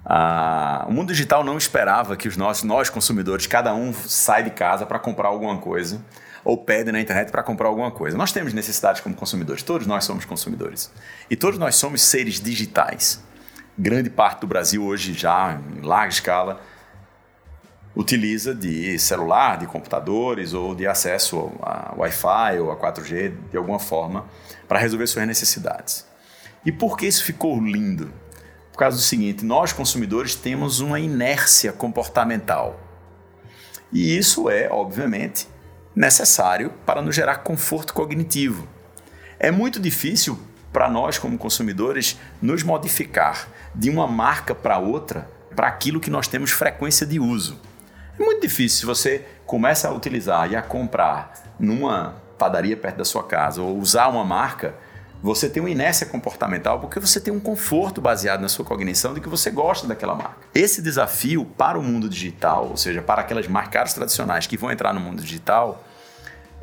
Ah, 0.05 0.85
o 0.89 0.91
mundo 0.91 1.13
digital 1.13 1.41
não 1.41 1.57
esperava 1.57 2.17
que 2.17 2.27
os 2.27 2.35
nossos, 2.35 2.63
nós 2.63 2.89
consumidores, 2.89 3.47
cada 3.47 3.73
um 3.73 3.93
sai 3.93 4.43
de 4.43 4.49
casa 4.49 4.85
para 4.85 4.99
comprar 4.99 5.29
alguma 5.29 5.57
coisa 5.57 6.03
ou 6.43 6.57
pede 6.57 6.91
na 6.91 6.99
internet 6.99 7.31
para 7.31 7.41
comprar 7.43 7.69
alguma 7.69 7.89
coisa. 7.89 8.17
Nós 8.17 8.33
temos 8.33 8.53
necessidades 8.53 8.99
como 8.99 9.15
consumidores, 9.15 9.63
todos 9.63 9.87
nós 9.87 10.03
somos 10.03 10.25
consumidores. 10.25 10.91
E 11.29 11.35
todos 11.37 11.57
nós 11.57 11.75
somos 11.75 12.01
seres 12.01 12.41
digitais. 12.41 13.23
Grande 13.77 14.09
parte 14.09 14.41
do 14.41 14.47
Brasil 14.47 14.83
hoje 14.83 15.13
já, 15.13 15.59
em 15.77 15.81
larga 15.81 16.09
escala, 16.09 16.61
utiliza 17.97 18.53
de 18.53 18.99
celular, 18.99 19.57
de 19.57 19.65
computadores 19.65 20.53
ou 20.53 20.75
de 20.75 20.85
acesso 20.85 21.51
a 21.59 21.95
Wi-Fi 21.97 22.59
ou 22.59 22.71
a 22.71 22.77
4G 22.77 23.33
de 23.49 23.57
alguma 23.57 23.79
forma 23.79 24.25
para 24.67 24.77
resolver 24.77 25.07
suas 25.07 25.25
necessidades. 25.25 26.05
E 26.63 26.71
por 26.71 26.95
que 26.95 27.07
isso 27.07 27.23
ficou 27.23 27.59
lindo? 27.59 28.13
Por 28.71 28.77
causa 28.77 28.97
do 28.97 29.01
seguinte, 29.01 29.43
nós 29.43 29.73
consumidores 29.73 30.35
temos 30.35 30.79
uma 30.79 30.99
inércia 30.99 31.73
comportamental. 31.73 32.79
E 33.91 34.15
isso 34.15 34.47
é, 34.47 34.69
obviamente, 34.69 35.47
necessário 35.95 36.71
para 36.85 37.01
nos 37.01 37.15
gerar 37.15 37.37
conforto 37.37 37.95
cognitivo. 37.95 38.67
É 39.39 39.49
muito 39.49 39.79
difícil 39.79 40.39
para 40.71 40.87
nós, 40.87 41.17
como 41.17 41.35
consumidores, 41.35 42.19
nos 42.39 42.61
modificar 42.61 43.47
de 43.73 43.89
uma 43.89 44.05
marca 44.05 44.53
para 44.53 44.77
outra 44.77 45.27
para 45.55 45.67
aquilo 45.67 45.99
que 45.99 46.11
nós 46.11 46.27
temos 46.27 46.51
frequência 46.51 47.03
de 47.03 47.19
uso. 47.19 47.59
É 48.19 48.23
muito 48.23 48.41
difícil 48.41 48.79
se 48.79 48.85
você 48.85 49.25
começa 49.45 49.87
a 49.87 49.93
utilizar 49.93 50.51
e 50.51 50.55
a 50.55 50.61
comprar 50.61 51.33
numa 51.59 52.15
padaria 52.37 52.77
perto 52.77 52.97
da 52.97 53.05
sua 53.05 53.23
casa 53.23 53.61
ou 53.61 53.77
usar 53.77 54.07
uma 54.07 54.23
marca 54.23 54.75
você 55.21 55.49
tem 55.49 55.61
uma 55.61 55.69
inércia 55.69 56.05
comportamental 56.05 56.79
porque 56.79 56.99
você 56.99 57.19
tem 57.19 57.33
um 57.33 57.39
conforto 57.39 57.99
baseado 57.99 58.41
na 58.41 58.49
sua 58.49 58.63
cognição 58.63 59.13
de 59.13 59.21
que 59.21 59.27
você 59.27 59.49
gosta 59.49 59.87
daquela 59.87 60.13
marca. 60.13 60.37
Esse 60.53 60.81
desafio 60.81 61.45
para 61.45 61.77
o 61.77 61.83
mundo 61.83 62.07
digital, 62.07 62.67
ou 62.69 62.77
seja, 62.77 63.01
para 63.01 63.21
aquelas 63.21 63.47
marcas 63.47 63.93
tradicionais 63.93 64.45
que 64.45 64.57
vão 64.57 64.71
entrar 64.71 64.93
no 64.93 64.99
mundo 64.99 65.21
digital, 65.21 65.83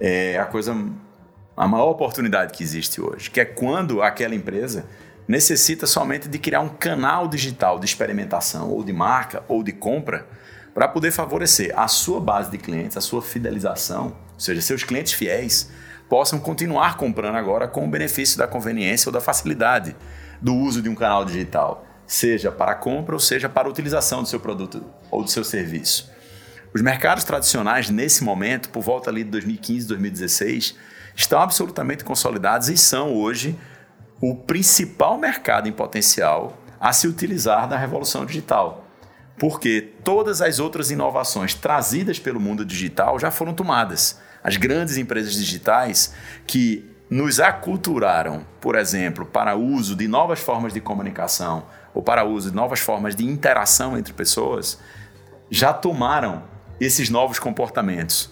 é 0.01 0.39
a 0.39 0.45
coisa, 0.45 0.75
a 1.57 1.67
maior 1.67 1.91
oportunidade 1.91 2.53
que 2.53 2.63
existe 2.63 3.01
hoje, 3.01 3.31
que 3.31 3.41
é 3.41 3.45
quando 3.45 4.03
aquela 4.03 4.35
empresa 4.35 4.87
necessita 5.27 5.87
somente 5.87 6.29
de 6.29 6.39
criar 6.39 6.61
um 6.61 6.69
canal 6.69 7.27
digital 7.27 7.79
de 7.79 7.87
experimentação 7.87 8.71
ou 8.71 8.85
de 8.85 8.93
marca 8.93 9.43
ou 9.49 9.63
de 9.63 9.73
compra 9.73 10.27
para 10.75 10.89
poder 10.89 11.13
favorecer 11.13 11.73
a 11.79 11.87
sua 11.87 12.21
base 12.21 12.51
de 12.51 12.59
clientes, 12.59 12.97
a 12.97 13.01
sua 13.01 13.23
fidelização, 13.23 14.17
ou 14.35 14.41
seja, 14.41 14.61
seus 14.61 14.83
clientes 14.83 15.13
fiéis 15.13 15.71
possam 16.09 16.41
continuar 16.41 16.97
comprando 16.97 17.37
agora 17.37 17.69
com 17.69 17.87
o 17.87 17.91
benefício 17.91 18.37
da 18.37 18.49
conveniência 18.49 19.09
ou 19.09 19.13
da 19.13 19.21
facilidade 19.21 19.97
do 20.43 20.55
uso 20.55 20.83
de 20.83 20.89
um 20.89 20.95
canal 20.95 21.25
digital, 21.25 21.87
seja 22.07 22.51
para 22.51 22.75
compra 22.75 23.15
ou 23.15 23.21
seja 23.21 23.49
para 23.49 23.69
utilização 23.69 24.23
do 24.23 24.29
seu 24.29 24.41
produto 24.41 24.85
ou 25.11 25.23
do 25.23 25.31
seu 25.31 25.45
serviço. 25.45 26.13
Os 26.75 26.83
mercados 26.83 27.23
tradicionais, 27.23 27.89
nesse 27.89 28.25
momento, 28.25 28.69
por 28.71 28.83
volta 28.83 29.09
ali 29.09 29.23
de 29.23 29.31
2015, 29.31 29.87
2016, 29.87 30.75
estão 31.15 31.41
absolutamente 31.41 32.03
consolidados 32.03 32.69
e 32.69 32.77
são 32.77 33.15
hoje 33.15 33.57
o 34.21 34.35
principal 34.35 35.17
mercado 35.17 35.69
em 35.69 35.73
potencial 35.73 36.59
a 36.81 36.93
se 36.93 37.07
utilizar 37.07 37.69
da 37.69 37.77
revolução 37.79 38.27
digital. 38.27 38.84
Porque 39.39 39.93
todas 40.05 40.41
as 40.41 40.59
outras 40.59 40.91
inovações 40.91 41.55
trazidas 41.55 42.19
pelo 42.19 42.41
mundo 42.41 42.65
digital 42.65 43.19
já 43.19 43.31
foram 43.31 43.53
tomadas 43.53 44.21
as 44.43 44.57
grandes 44.57 44.97
empresas 44.97 45.35
digitais 45.35 46.15
que 46.47 46.89
nos 47.11 47.41
aculturaram, 47.41 48.47
por 48.61 48.77
exemplo, 48.77 49.25
para 49.25 49.55
uso 49.55 49.95
de 49.95 50.09
novas 50.09 50.41
formas 50.41 50.73
de 50.73 50.81
comunicação 50.81 51.67
ou 51.93 52.03
para 52.03 52.25
uso 52.25 52.51
de 52.51 52.57
novas 52.57 52.81
formas 52.81 53.15
de 53.15 53.25
interação 53.25 53.97
entre 53.97 54.13
pessoas, 54.13 54.79
já 55.51 55.73
tomaram 55.73 56.43
esses 56.81 57.09
novos 57.09 57.39
comportamentos. 57.39 58.31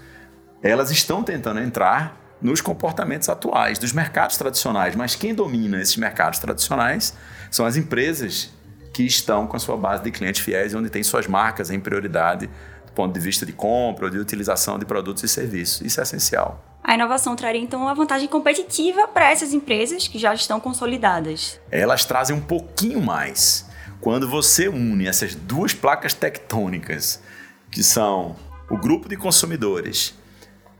Elas 0.62 0.90
estão 0.90 1.22
tentando 1.22 1.60
entrar 1.60 2.16
nos 2.40 2.60
comportamentos 2.60 3.28
atuais 3.28 3.78
dos 3.78 3.92
mercados 3.92 4.36
tradicionais, 4.36 4.96
mas 4.96 5.14
quem 5.14 5.34
domina 5.34 5.80
esses 5.80 5.96
mercados 5.96 6.40
tradicionais 6.40 7.16
são 7.50 7.64
as 7.64 7.76
empresas 7.76 8.52
que 8.92 9.04
estão 9.04 9.46
com 9.46 9.56
a 9.56 9.60
sua 9.60 9.76
base 9.76 10.02
de 10.02 10.10
clientes 10.10 10.40
fiéis, 10.40 10.74
onde 10.74 10.90
tem 10.90 11.02
suas 11.02 11.26
marcas 11.26 11.70
em 11.70 11.80
prioridade 11.80 12.48
do 12.86 12.92
ponto 12.92 13.14
de 13.14 13.20
vista 13.20 13.46
de 13.46 13.52
compra 13.52 14.06
ou 14.06 14.10
de 14.10 14.18
utilização 14.18 14.78
de 14.78 14.84
produtos 14.84 15.22
e 15.22 15.28
serviços. 15.28 15.80
Isso 15.80 15.98
é 16.00 16.02
essencial. 16.02 16.62
A 16.84 16.94
inovação 16.94 17.36
traria 17.36 17.60
então 17.60 17.80
uma 17.80 17.94
vantagem 17.94 18.28
competitiva 18.28 19.06
para 19.06 19.30
essas 19.30 19.54
empresas 19.54 20.08
que 20.08 20.18
já 20.18 20.34
estão 20.34 20.58
consolidadas. 20.58 21.60
Elas 21.70 22.04
trazem 22.04 22.36
um 22.36 22.40
pouquinho 22.40 23.00
mais. 23.00 23.66
Quando 24.00 24.28
você 24.28 24.68
une 24.68 25.06
essas 25.06 25.34
duas 25.34 25.72
placas 25.72 26.12
tectônicas, 26.12 27.22
que 27.70 27.84
são 27.84 28.34
o 28.68 28.76
grupo 28.76 29.08
de 29.08 29.16
consumidores 29.16 30.14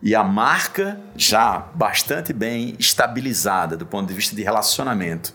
e 0.03 0.15
a 0.15 0.25
marca 0.25 1.01
já 1.17 1.59
bastante 1.75 2.33
bem 2.33 2.75
estabilizada 2.79 3.77
do 3.77 3.87
ponto 3.87 4.09
de 4.09 4.15
vista 4.15 4.35
de 4.35 4.43
relacionamento, 4.43 5.33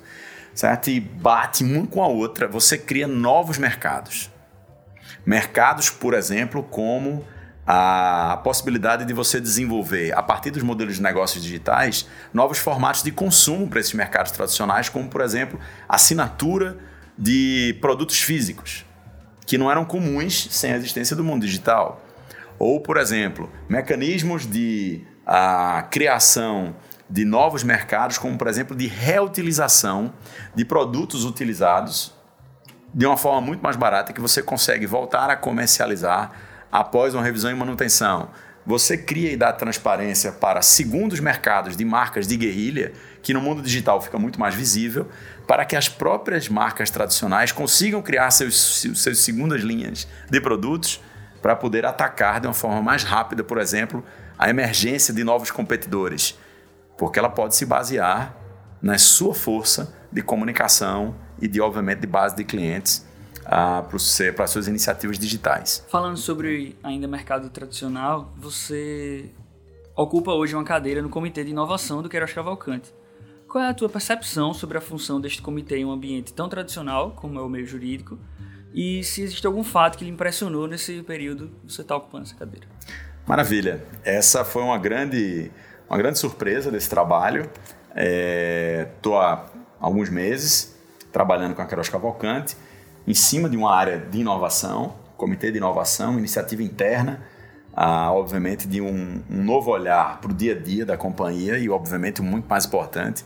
certo? 0.57 0.89
E 0.89 0.99
bate 0.99 1.63
uma 1.63 1.85
com 1.85 2.03
a 2.03 2.07
outra, 2.07 2.47
você 2.47 2.79
cria 2.79 3.07
novos 3.07 3.59
mercados. 3.59 4.31
Mercados, 5.23 5.91
por 5.91 6.15
exemplo, 6.15 6.63
como 6.63 7.23
a 7.65 8.41
possibilidade 8.43 9.05
de 9.05 9.13
você 9.13 9.39
desenvolver, 9.39 10.17
a 10.17 10.23
partir 10.23 10.49
dos 10.49 10.63
modelos 10.63 10.95
de 10.95 11.01
negócios 11.03 11.43
digitais, 11.43 12.07
novos 12.33 12.57
formatos 12.57 13.03
de 13.03 13.11
consumo 13.11 13.67
para 13.67 13.79
esses 13.79 13.93
mercados 13.93 14.31
tradicionais, 14.31 14.89
como, 14.89 15.07
por 15.07 15.21
exemplo, 15.21 15.59
assinatura 15.87 16.77
de 17.15 17.77
produtos 17.79 18.19
físicos, 18.19 18.83
que 19.45 19.59
não 19.59 19.69
eram 19.69 19.85
comuns 19.85 20.47
sem 20.49 20.73
a 20.73 20.77
existência 20.77 21.15
do 21.15 21.23
mundo 21.23 21.45
digital. 21.45 22.03
Ou, 22.57 22.81
por 22.81 22.97
exemplo, 22.97 23.51
mecanismos 23.69 24.47
de 24.47 25.05
a 25.23 25.85
criação 25.91 26.75
de 27.09 27.23
novos 27.23 27.63
mercados, 27.63 28.17
como, 28.17 28.37
por 28.37 28.47
exemplo, 28.47 28.75
de 28.75 28.87
reutilização 28.87 30.13
de 30.53 30.65
produtos 30.65 31.25
utilizados 31.25 32.13
de 32.93 33.05
uma 33.05 33.17
forma 33.17 33.41
muito 33.41 33.61
mais 33.61 33.75
barata 33.75 34.13
que 34.13 34.21
você 34.21 34.41
consegue 34.41 34.85
voltar 34.85 35.29
a 35.29 35.35
comercializar 35.35 36.31
após 36.71 37.13
uma 37.13 37.23
revisão 37.23 37.51
e 37.51 37.55
manutenção. 37.55 38.29
Você 38.65 38.97
cria 38.97 39.31
e 39.31 39.37
dá 39.37 39.53
transparência 39.53 40.31
para 40.31 40.61
segundos 40.61 41.21
mercados 41.21 41.77
de 41.77 41.85
marcas 41.85 42.27
de 42.27 42.35
guerrilha, 42.35 42.91
que 43.21 43.33
no 43.33 43.39
mundo 43.39 43.61
digital 43.61 44.01
fica 44.01 44.19
muito 44.19 44.39
mais 44.39 44.53
visível, 44.53 45.09
para 45.47 45.63
que 45.63 45.75
as 45.75 45.87
próprias 45.87 46.49
marcas 46.49 46.89
tradicionais 46.89 47.53
consigam 47.53 48.01
criar 48.01 48.29
seus, 48.31 48.81
seus 48.95 49.19
segundas 49.19 49.61
linhas 49.61 50.05
de 50.29 50.41
produtos 50.41 51.01
para 51.41 51.55
poder 51.55 51.85
atacar 51.85 52.41
de 52.41 52.47
uma 52.47 52.53
forma 52.53 52.81
mais 52.81 53.03
rápida, 53.03 53.41
por 53.41 53.57
exemplo, 53.57 54.03
a 54.37 54.49
emergência 54.49 55.13
de 55.13 55.23
novos 55.23 55.49
competidores, 55.49 56.37
porque 56.98 57.20
ela 57.20 57.30
pode 57.30 57.56
se 57.56 57.66
basear 57.66 58.36
na 58.82 58.98
sua 58.98 59.34
força 59.34 59.96
de 60.12 60.22
comunicação 60.22 61.16
e 61.42 61.48
de, 61.48 61.62
obviamente, 61.62 62.00
de 62.00 62.08
base 62.08 62.36
de 62.36 62.44
clientes 62.44 63.06
uh, 63.46 64.34
para 64.34 64.46
as 64.46 64.50
suas 64.50 64.68
iniciativas 64.68 65.18
digitais. 65.18 65.86
Falando 65.89 66.18
sobre 66.18 66.77
ainda 66.84 67.08
mercado 67.08 67.50
tradicional, 67.50 68.34
você 68.38 69.32
ocupa 69.96 70.32
hoje 70.32 70.56
uma 70.56 70.63
cadeira 70.63 71.01
no 71.01 71.10
Comitê 71.10 71.44
de 71.44 71.51
Inovação 71.51 72.01
do 72.01 72.10
Queiroz 72.10 72.34
Cavalcante. 72.34 72.94
Qual 73.48 73.63
é 73.63 73.70
a 73.70 73.74
tua 73.74 73.88
percepção 73.88 74.54
sobre 74.54 74.77
a 74.77 74.82
função 74.82 75.22
deste 75.22 75.42
comitê 75.42 75.77
em 75.77 75.86
um 75.86 75.92
ambiente 75.92 76.34
tão 76.34 76.50
tradicional 76.50 77.12
como 77.12 77.39
é 77.39 77.42
o 77.42 77.50
meio 77.50 77.66
jurídico? 77.66 78.20
E 78.74 79.04
se 79.04 79.22
existe 79.22 79.48
algum 79.48 79.63
fato 79.63 79.98
que 79.98 80.04
lhe 80.04 80.12
impressionou 80.12 80.68
nesse 80.68 81.01
período 81.01 81.50
que 81.66 81.74
você 81.74 81.82
está 81.82 81.96
ocupando 81.96 82.25
essa 82.25 82.36
cadeira? 82.36 82.68
Maravilha. 83.25 83.84
Essa 84.04 84.44
foi 84.44 84.62
uma 84.62 84.77
grande, 84.77 85.50
uma 85.89 85.98
grande 85.98 86.20
surpresa 86.20 86.70
desse 86.72 86.89
trabalho. 86.89 87.50
Estou 87.96 89.22
é, 89.22 89.25
há 89.25 89.46
alguns 89.79 90.10
meses 90.10 90.75
trabalhando 91.12 91.56
com 91.56 91.62
a 91.62 91.65
Queiroz 91.65 91.89
Cavalcante, 91.89 92.56
em 93.08 93.13
cima 93.13 93.50
de 93.50 93.58
uma 93.58 93.74
área 93.74 93.98
de 93.98 94.20
inovação, 94.20 94.94
comitê 95.15 95.51
de 95.51 95.58
inovação, 95.58 96.17
iniciativa 96.20 96.62
interna, 96.62 97.24
ah, 97.74 98.12
obviamente 98.12 98.67
de 98.67 98.82
um, 98.82 99.24
um 99.29 99.44
novo 99.44 99.72
olhar 99.72 100.20
para 100.20 100.32
o 100.32 100.34
dia 100.34 100.53
a 100.53 100.60
dia 100.60 100.86
da 100.86 100.98
companhia 100.98 101.58
e, 101.58 101.70
obviamente, 101.70 102.22
muito 102.22 102.48
mais 102.48 102.65
importante, 102.65 103.24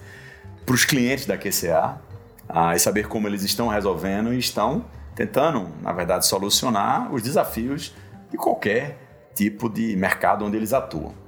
para 0.65 0.75
os 0.75 0.85
clientes 0.85 1.25
da 1.25 1.37
QCA, 1.37 1.99
ah, 2.47 2.75
e 2.75 2.79
saber 2.79 3.07
como 3.07 3.27
eles 3.27 3.43
estão 3.43 3.67
resolvendo 3.67 4.33
e 4.33 4.37
estão 4.37 4.85
tentando, 5.15 5.67
na 5.81 5.91
verdade, 5.91 6.25
solucionar 6.25 7.11
os 7.13 7.21
desafios 7.21 7.93
de 8.29 8.37
qualquer 8.37 8.97
tipo 9.33 9.69
de 9.69 9.95
mercado 9.95 10.45
onde 10.45 10.57
eles 10.57 10.73
atuam. 10.73 11.20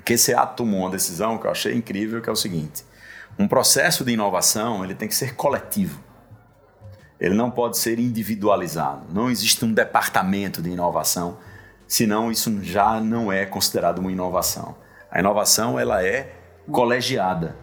A 0.00 0.02
QCA 0.02 0.46
tomou 0.46 0.80
uma 0.80 0.90
decisão 0.90 1.36
que 1.36 1.46
eu 1.46 1.50
achei 1.50 1.74
incrível, 1.74 2.22
que 2.22 2.28
é 2.30 2.32
o 2.32 2.36
seguinte: 2.36 2.84
um 3.38 3.46
processo 3.46 4.02
de 4.02 4.12
inovação 4.12 4.82
ele 4.82 4.94
tem 4.94 5.06
que 5.06 5.14
ser 5.14 5.34
coletivo. 5.34 6.00
Ele 7.20 7.34
não 7.34 7.50
pode 7.50 7.76
ser 7.76 7.98
individualizado. 7.98 9.04
Não 9.12 9.30
existe 9.30 9.62
um 9.62 9.74
departamento 9.74 10.62
de 10.62 10.70
inovação, 10.70 11.36
senão 11.86 12.30
isso 12.30 12.62
já 12.62 12.98
não 12.98 13.30
é 13.30 13.44
considerado 13.44 13.98
uma 13.98 14.10
inovação. 14.10 14.74
A 15.10 15.20
inovação 15.20 15.78
ela 15.78 16.02
é 16.02 16.34
colegiada, 16.72 17.56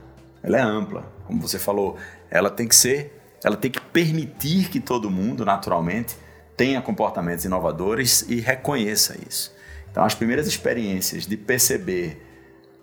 ela 0.43 0.57
é 0.57 0.61
ampla, 0.61 1.11
como 1.25 1.41
você 1.41 1.57
falou, 1.57 1.97
ela 2.29 2.51
tem 2.51 2.67
que 2.67 2.75
ser, 2.75 3.19
ela 3.43 3.57
tem 3.57 3.71
que 3.71 3.81
permitir 3.81 4.69
que 4.69 4.79
todo 4.79 5.09
mundo, 5.09 5.43
naturalmente, 5.43 6.15
tenha 6.55 6.81
comportamentos 6.83 7.45
inovadores 7.45 8.23
e 8.29 8.39
reconheça 8.39 9.17
isso. 9.27 9.55
Então, 9.89 10.03
as 10.03 10.13
primeiras 10.13 10.45
experiências 10.45 11.25
de 11.25 11.35
perceber 11.35 12.26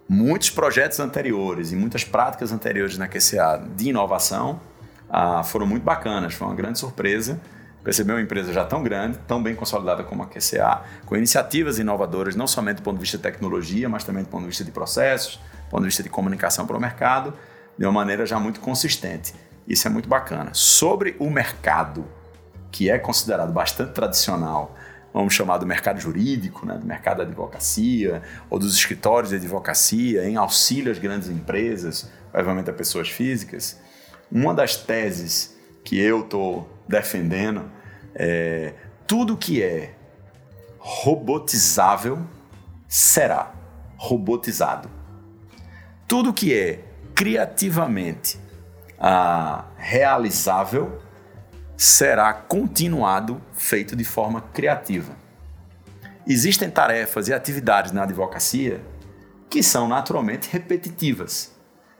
muitos 0.08 0.50
projetos 0.50 1.00
anteriores 1.00 1.72
e 1.72 1.76
muitas 1.76 2.04
práticas 2.04 2.52
anteriores 2.52 2.98
na 2.98 3.08
QCA 3.08 3.62
de 3.74 3.88
inovação 3.88 4.60
ah, 5.08 5.42
foram 5.42 5.66
muito 5.66 5.82
bacanas, 5.82 6.34
foi 6.34 6.46
uma 6.46 6.54
grande 6.54 6.78
surpresa 6.78 7.40
perceber 7.84 8.14
uma 8.14 8.22
empresa 8.22 8.50
já 8.52 8.64
tão 8.64 8.82
grande, 8.82 9.18
tão 9.28 9.42
bem 9.42 9.54
consolidada 9.54 10.02
como 10.02 10.22
a 10.22 10.26
QCA, 10.26 10.82
com 11.04 11.14
iniciativas 11.14 11.78
inovadoras, 11.78 12.34
não 12.34 12.46
somente 12.46 12.76
do 12.76 12.82
ponto 12.82 12.94
de 12.94 13.02
vista 13.02 13.18
de 13.18 13.22
tecnologia, 13.22 13.88
mas 13.90 14.02
também 14.02 14.24
do 14.24 14.30
ponto 14.30 14.40
de 14.40 14.48
vista 14.48 14.64
de 14.64 14.72
processos, 14.72 15.36
do 15.36 15.70
ponto 15.70 15.80
de 15.80 15.88
vista 15.88 16.02
de 16.02 16.08
comunicação 16.08 16.66
para 16.66 16.76
o 16.76 16.80
mercado, 16.80 17.34
de 17.78 17.84
uma 17.84 17.92
maneira 17.92 18.24
já 18.24 18.40
muito 18.40 18.58
consistente. 18.58 19.34
Isso 19.68 19.86
é 19.86 19.90
muito 19.90 20.08
bacana. 20.08 20.50
Sobre 20.54 21.14
o 21.18 21.28
mercado, 21.28 22.06
que 22.72 22.90
é 22.90 22.98
considerado 22.98 23.52
bastante 23.52 23.92
tradicional, 23.92 24.74
vamos 25.14 25.32
chamar 25.32 25.58
do 25.58 25.66
mercado 25.66 26.00
jurídico, 26.00 26.66
né, 26.66 26.76
do 26.76 26.84
mercado 26.84 27.18
da 27.18 27.22
advocacia, 27.22 28.20
ou 28.50 28.58
dos 28.58 28.74
escritórios 28.74 29.30
de 29.30 29.36
advocacia, 29.36 30.28
em 30.28 30.34
auxílio 30.34 30.90
às 30.90 30.98
grandes 30.98 31.28
empresas, 31.28 32.10
obviamente 32.34 32.68
a 32.68 32.72
pessoas 32.72 33.08
físicas, 33.08 33.80
uma 34.30 34.52
das 34.52 34.76
teses 34.76 35.56
que 35.84 36.00
eu 36.00 36.22
estou 36.22 36.68
defendendo 36.88 37.70
é 38.12 38.74
tudo 39.06 39.36
que 39.36 39.62
é 39.62 39.94
robotizável 40.78 42.18
será 42.88 43.54
robotizado. 43.96 44.90
Tudo 46.08 46.32
que 46.32 46.52
é 46.52 46.84
criativamente 47.14 48.38
ah, 48.98 49.66
realizável 49.76 51.00
será 51.76 52.32
continuado 52.32 53.40
feito 53.52 53.96
de 53.96 54.04
forma 54.04 54.40
criativa. 54.40 55.14
Existem 56.26 56.70
tarefas 56.70 57.28
e 57.28 57.34
atividades 57.34 57.92
na 57.92 58.04
advocacia 58.04 58.80
que 59.50 59.62
são 59.62 59.86
naturalmente 59.86 60.48
repetitivas, 60.50 61.52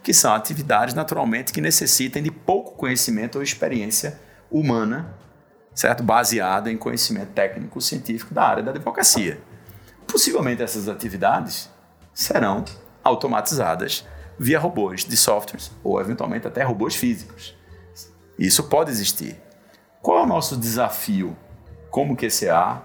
que 0.03 0.15
são 0.15 0.35
atividades 0.35 0.95
naturalmente 0.95 1.53
que 1.53 1.61
necessitem 1.61 2.23
de 2.23 2.31
pouco 2.31 2.73
conhecimento 2.73 3.37
ou 3.37 3.43
experiência 3.43 4.21
humana, 4.51 5.15
certo? 5.75 6.03
Baseada 6.03 6.71
em 6.71 6.77
conhecimento 6.77 7.33
técnico 7.33 7.81
científico 7.81 8.33
da 8.33 8.45
área 8.45 8.63
da 8.63 8.71
advocacia. 8.71 9.41
Possivelmente 10.07 10.63
essas 10.63 10.89
atividades 10.89 11.71
serão 12.13 12.65
automatizadas 13.03 14.07
via 14.39 14.59
robôs 14.59 15.05
de 15.05 15.17
softwares 15.17 15.71
ou 15.83 16.01
eventualmente 16.01 16.47
até 16.47 16.63
robôs 16.63 16.97
físicos. 16.97 17.57
Isso 18.39 18.65
pode 18.65 18.91
existir. 18.91 19.37
Qual 20.05 20.19
é 20.19 20.23
o 20.23 20.27
nosso 20.27 20.55
desafio 20.55 21.35
como 21.91 22.15
QCA, 22.15 22.83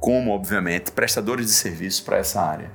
como 0.00 0.32
obviamente 0.32 0.90
prestadores 0.90 1.46
de 1.46 1.52
serviços 1.52 2.00
para 2.00 2.16
essa 2.16 2.42
área? 2.42 2.72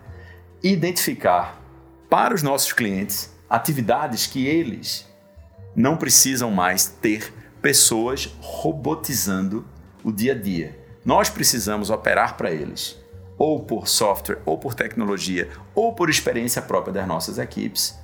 Identificar 0.64 1.62
para 2.10 2.34
os 2.34 2.42
nossos 2.42 2.72
clientes 2.72 3.36
atividades 3.50 4.28
que 4.28 4.48
eles 4.48 5.06
não 5.76 5.98
precisam 5.98 6.50
mais 6.50 6.86
ter 6.86 7.34
pessoas 7.62 8.34
robotizando 8.40 9.68
o 10.06 10.10
dia 10.10 10.32
a 10.32 10.40
dia. 10.40 10.80
Nós 11.04 11.30
precisamos 11.30 11.90
operar 11.90 12.38
para 12.38 12.50
eles, 12.50 12.98
ou 13.38 13.60
por 13.60 13.90
software, 13.90 14.40
ou 14.46 14.58
por 14.58 14.74
tecnologia, 14.74 15.50
ou 15.76 15.94
por 15.94 16.10
experiência 16.10 16.62
própria 16.62 16.94
das 16.94 17.06
nossas 17.06 17.38
equipes, 17.38 18.00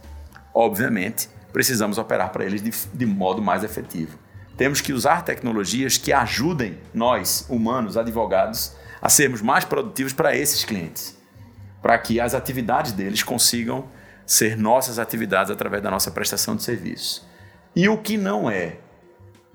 obviamente, 0.53 1.29
precisamos 1.53 1.97
operar 1.97 2.33
para 2.33 2.43
eles 2.43 2.61
de, 2.61 2.71
de 2.93 3.05
modo 3.05 3.41
mais 3.41 3.63
efetivo. 3.63 4.26
Temos 4.57 4.81
que 4.81 4.91
usar 4.91 5.23
tecnologias 5.23 5.97
que 5.97 6.11
ajudem 6.11 6.79
nós, 6.91 7.45
humanos, 7.47 7.95
advogados, 7.95 8.73
a 8.99 9.07
sermos 9.07 9.39
mais 9.39 9.63
produtivos 9.63 10.13
para 10.13 10.35
esses 10.35 10.65
clientes, 10.65 11.15
para 11.81 11.97
que 11.99 12.19
as 12.19 12.33
atividades 12.33 12.91
deles 12.91 13.21
consigam 13.21 13.85
ser 14.25 14.57
nossas 14.57 14.97
atividades 14.97 15.51
através 15.51 15.83
da 15.83 15.91
nossa 15.91 16.09
prestação 16.09 16.55
de 16.55 16.63
serviços. 16.63 17.23
E 17.75 17.87
o 17.87 17.99
que 17.99 18.17
não 18.17 18.49
é 18.49 18.77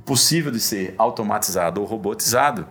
possível 0.06 0.52
de 0.52 0.60
ser 0.60 0.94
automatizado 0.96 1.80
ou 1.80 1.86
robotizado, 1.86 2.66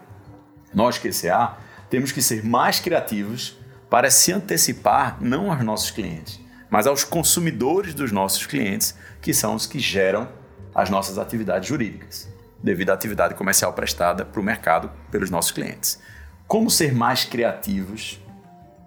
nós 0.73 0.97
QCA 0.97 1.57
temos 1.89 2.13
que 2.13 2.21
ser 2.21 2.45
mais 2.45 2.79
criativos 2.79 3.57
para 3.89 4.09
se 4.09 4.31
antecipar 4.31 5.17
não 5.19 5.51
aos 5.51 5.61
nossos 5.65 5.91
clientes, 5.91 6.39
mas 6.69 6.87
aos 6.87 7.03
consumidores 7.03 7.93
dos 7.93 8.09
nossos 8.09 8.45
clientes, 8.45 8.95
que 9.21 9.33
são 9.33 9.53
os 9.53 9.67
que 9.67 9.79
geram 9.79 10.29
as 10.73 10.89
nossas 10.89 11.17
atividades 11.17 11.67
jurídicas, 11.67 12.29
devido 12.61 12.89
à 12.89 12.93
atividade 12.93 13.35
comercial 13.35 13.73
prestada 13.73 14.23
para 14.25 14.39
o 14.39 14.43
mercado 14.43 14.91
pelos 15.09 15.29
nossos 15.29 15.51
clientes. 15.51 15.99
Como 16.47 16.69
ser 16.69 16.93
mais 16.93 17.25
criativos, 17.25 18.19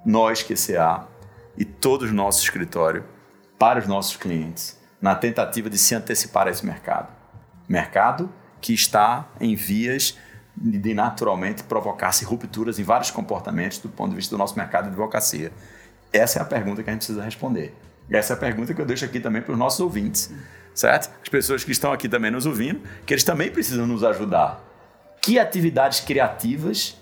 nós, 0.04 0.42
QCA, 0.42 1.06
e 1.56 1.64
todo 1.64 2.02
o 2.02 2.12
nosso 2.12 2.42
escritório, 2.42 3.04
para 3.58 3.78
os 3.78 3.86
nossos 3.86 4.16
clientes, 4.16 4.78
na 5.00 5.14
tentativa 5.14 5.70
de 5.70 5.78
se 5.78 5.94
antecipar 5.94 6.46
a 6.46 6.50
esse 6.50 6.64
mercado? 6.64 7.08
Mercado 7.68 8.30
que 8.60 8.72
está 8.72 9.28
em 9.40 9.54
vias 9.54 10.18
de 10.56 10.94
naturalmente 10.94 11.62
provocar-se 11.64 12.24
rupturas 12.24 12.78
em 12.78 12.82
vários 12.82 13.10
comportamentos 13.10 13.78
do 13.78 13.88
ponto 13.88 14.10
de 14.10 14.16
vista 14.16 14.34
do 14.34 14.38
nosso 14.38 14.56
mercado 14.56 14.84
de 14.84 14.90
advocacia. 14.90 15.52
Essa 16.12 16.38
é 16.38 16.42
a 16.42 16.44
pergunta 16.44 16.82
que 16.82 16.88
a 16.88 16.92
gente 16.92 17.00
precisa 17.00 17.22
responder. 17.22 17.74
E 18.08 18.16
essa 18.16 18.34
é 18.34 18.36
a 18.36 18.38
pergunta 18.38 18.72
que 18.72 18.80
eu 18.80 18.86
deixo 18.86 19.04
aqui 19.04 19.18
também 19.18 19.42
para 19.42 19.52
os 19.52 19.58
nossos 19.58 19.80
ouvintes, 19.80 20.32
certo? 20.74 21.10
As 21.22 21.28
pessoas 21.28 21.64
que 21.64 21.72
estão 21.72 21.92
aqui 21.92 22.08
também 22.08 22.30
nos 22.30 22.46
ouvindo, 22.46 22.80
que 23.06 23.14
eles 23.14 23.24
também 23.24 23.50
precisam 23.50 23.86
nos 23.86 24.02
ajudar. 24.02 24.62
Que 25.22 25.38
atividades 25.38 26.00
criativas 26.00 27.00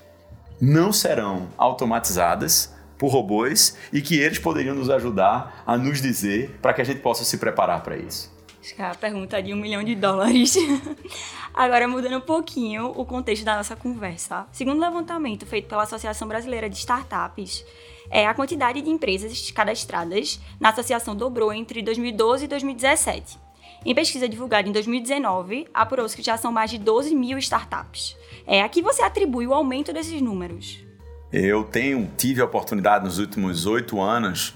não 0.60 0.92
serão 0.92 1.48
automatizadas 1.56 2.72
por 2.96 3.08
robôs 3.08 3.76
e 3.92 4.00
que 4.00 4.20
eles 4.20 4.38
poderiam 4.38 4.76
nos 4.76 4.88
ajudar 4.88 5.64
a 5.66 5.76
nos 5.76 6.00
dizer 6.00 6.56
para 6.62 6.72
que 6.72 6.80
a 6.80 6.84
gente 6.84 7.00
possa 7.00 7.24
se 7.24 7.36
preparar 7.36 7.82
para 7.82 7.96
isso? 7.96 8.30
Acho 8.62 8.76
que 8.76 8.80
é 8.80 8.84
a 8.84 8.94
pergunta 8.94 9.42
de 9.42 9.52
um 9.52 9.56
milhão 9.56 9.82
de 9.82 9.96
dólares. 9.96 10.54
Agora, 11.52 11.88
mudando 11.88 12.18
um 12.18 12.20
pouquinho 12.20 12.92
o 12.96 13.04
contexto 13.04 13.44
da 13.44 13.56
nossa 13.56 13.74
conversa. 13.74 14.46
Segundo 14.52 14.78
o 14.78 14.80
levantamento 14.80 15.44
feito 15.44 15.66
pela 15.66 15.82
Associação 15.82 16.28
Brasileira 16.28 16.70
de 16.70 16.76
Startups, 16.76 17.64
é, 18.08 18.24
a 18.24 18.34
quantidade 18.34 18.80
de 18.80 18.88
empresas 18.88 19.50
cadastradas 19.50 20.38
na 20.60 20.68
associação 20.68 21.16
dobrou 21.16 21.52
entre 21.52 21.82
2012 21.82 22.44
e 22.44 22.48
2017. 22.48 23.36
Em 23.84 23.94
pesquisa 23.94 24.28
divulgada 24.28 24.68
em 24.68 24.72
2019, 24.72 25.66
apurou-se 25.74 26.14
que 26.14 26.22
já 26.22 26.36
são 26.36 26.52
mais 26.52 26.70
de 26.70 26.78
12 26.78 27.14
mil 27.16 27.36
startups. 27.38 28.16
É, 28.46 28.62
a 28.62 28.68
que 28.68 28.80
você 28.80 29.02
atribui 29.02 29.46
o 29.46 29.52
aumento 29.52 29.92
desses 29.92 30.22
números? 30.22 30.84
Eu 31.32 31.64
tenho, 31.64 32.08
tive 32.16 32.40
a 32.40 32.44
oportunidade 32.44 33.04
nos 33.04 33.18
últimos 33.18 33.66
oito 33.66 34.00
anos 34.00 34.54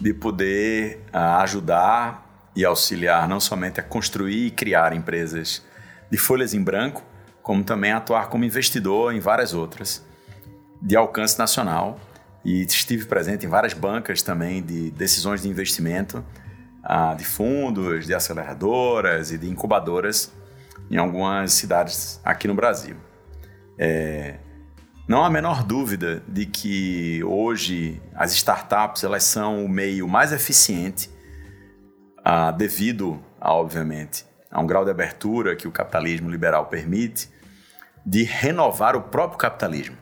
de 0.00 0.14
poder 0.14 1.00
uh, 1.12 1.40
ajudar 1.40 2.50
e 2.54 2.64
auxiliar 2.64 3.28
não 3.28 3.40
somente 3.40 3.80
a 3.80 3.82
construir 3.82 4.46
e 4.46 4.50
criar 4.50 4.92
empresas 4.92 5.64
de 6.10 6.16
folhas 6.16 6.54
em 6.54 6.62
branco, 6.62 7.02
como 7.42 7.64
também 7.64 7.90
atuar 7.92 8.28
como 8.28 8.44
investidor 8.44 9.12
em 9.12 9.20
várias 9.20 9.54
outras 9.54 10.06
de 10.80 10.94
alcance 10.94 11.36
nacional 11.36 11.98
e 12.44 12.62
estive 12.62 13.06
presente 13.06 13.44
em 13.44 13.48
várias 13.48 13.72
bancas 13.72 14.22
também 14.22 14.62
de 14.62 14.90
decisões 14.92 15.42
de 15.42 15.48
investimento, 15.48 16.24
ah, 16.82 17.14
de 17.14 17.24
fundos, 17.24 18.06
de 18.06 18.14
aceleradoras 18.14 19.30
e 19.30 19.38
de 19.38 19.48
incubadoras 19.48 20.32
em 20.90 20.96
algumas 20.96 21.52
cidades 21.52 22.20
aqui 22.24 22.48
no 22.48 22.54
Brasil. 22.54 22.96
É, 23.78 24.36
não 25.06 25.22
há 25.22 25.26
a 25.26 25.30
menor 25.30 25.62
dúvida 25.62 26.22
de 26.28 26.44
que 26.46 27.22
hoje 27.24 28.00
as 28.14 28.32
startups 28.32 29.04
elas 29.04 29.24
são 29.24 29.64
o 29.64 29.68
meio 29.68 30.06
mais 30.08 30.32
eficiente, 30.32 31.10
ah, 32.24 32.50
devido, 32.50 33.22
a, 33.40 33.54
obviamente, 33.54 34.26
a 34.50 34.60
um 34.60 34.66
grau 34.66 34.84
de 34.84 34.90
abertura 34.90 35.56
que 35.56 35.68
o 35.68 35.72
capitalismo 35.72 36.30
liberal 36.30 36.66
permite, 36.66 37.30
de 38.04 38.22
renovar 38.22 38.96
o 38.96 39.02
próprio 39.02 39.38
capitalismo. 39.38 39.96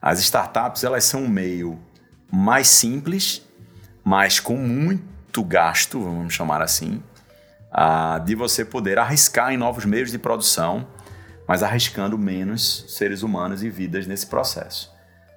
As 0.00 0.18
startups 0.20 0.84
elas 0.84 1.04
são 1.04 1.22
um 1.22 1.28
meio 1.28 1.78
mais 2.30 2.68
simples, 2.68 3.46
mas 4.02 4.40
com 4.40 4.56
muito 4.56 5.13
gasto, 5.42 6.00
vamos 6.00 6.32
chamar 6.32 6.62
assim, 6.62 7.02
de 8.24 8.34
você 8.34 8.64
poder 8.64 8.98
arriscar 8.98 9.52
em 9.52 9.56
novos 9.56 9.84
meios 9.84 10.10
de 10.10 10.18
produção, 10.18 10.86
mas 11.46 11.62
arriscando 11.62 12.16
menos 12.16 12.84
seres 12.88 13.22
humanos 13.22 13.62
e 13.62 13.68
vidas 13.68 14.06
nesse 14.06 14.26
processo. 14.26 14.92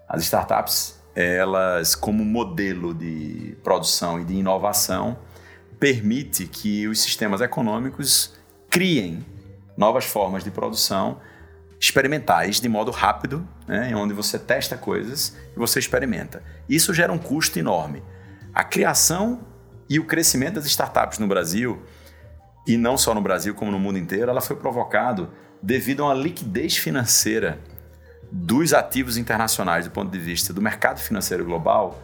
As 0.07 0.21
startups, 0.23 1.01
elas 1.15 1.95
como 1.95 2.23
modelo 2.23 2.93
de 2.93 3.57
produção 3.63 4.19
e 4.19 4.23
de 4.23 4.35
inovação, 4.35 5.17
permite 5.79 6.47
que 6.47 6.87
os 6.87 7.01
sistemas 7.01 7.41
econômicos 7.41 8.33
criem 8.69 9.25
novas 9.75 10.05
formas 10.05 10.43
de 10.43 10.51
produção 10.51 11.19
experimentais 11.79 12.59
de 12.59 12.67
modo 12.67 12.89
rápido, 12.89 13.47
né, 13.67 13.95
onde 13.95 14.13
você 14.13 14.39
testa 14.39 14.77
coisas 14.77 15.35
e 15.55 15.59
você 15.59 15.77
experimenta. 15.77 16.41
Isso 16.67 16.93
gera 16.93 17.13
um 17.13 17.17
custo 17.17 17.59
enorme. 17.59 18.01
A 18.53 18.63
criação 18.63 19.41
e 19.89 19.99
o 19.99 20.05
crescimento 20.05 20.55
das 20.55 20.65
startups 20.65 21.19
no 21.19 21.27
Brasil, 21.27 21.81
e 22.67 22.75
não 22.75 22.97
só 22.97 23.13
no 23.13 23.21
Brasil 23.21 23.53
como 23.55 23.71
no 23.71 23.79
mundo 23.79 23.97
inteiro, 23.97 24.29
ela 24.29 24.41
foi 24.41 24.55
provocado 24.55 25.29
devido 25.61 26.03
a 26.03 26.07
uma 26.07 26.13
liquidez 26.13 26.77
financeira 26.77 27.59
dos 28.31 28.73
ativos 28.73 29.17
internacionais 29.17 29.85
do 29.85 29.91
ponto 29.91 30.11
de 30.11 30.19
vista 30.19 30.53
do 30.53 30.61
mercado 30.61 30.99
financeiro 30.99 31.45
global 31.45 32.01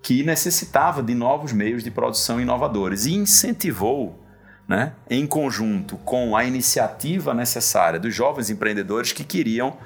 que 0.00 0.22
necessitava 0.22 1.02
de 1.02 1.14
novos 1.14 1.52
meios 1.52 1.82
de 1.82 1.90
produção 1.90 2.40
inovadores 2.40 3.06
e 3.06 3.14
incentivou, 3.14 4.22
né, 4.68 4.92
em 5.10 5.26
conjunto 5.26 5.96
com 5.98 6.36
a 6.36 6.44
iniciativa 6.44 7.34
necessária 7.34 7.98
dos 7.98 8.14
jovens 8.14 8.48
empreendedores 8.48 9.12
que 9.12 9.24
queriam 9.24 9.76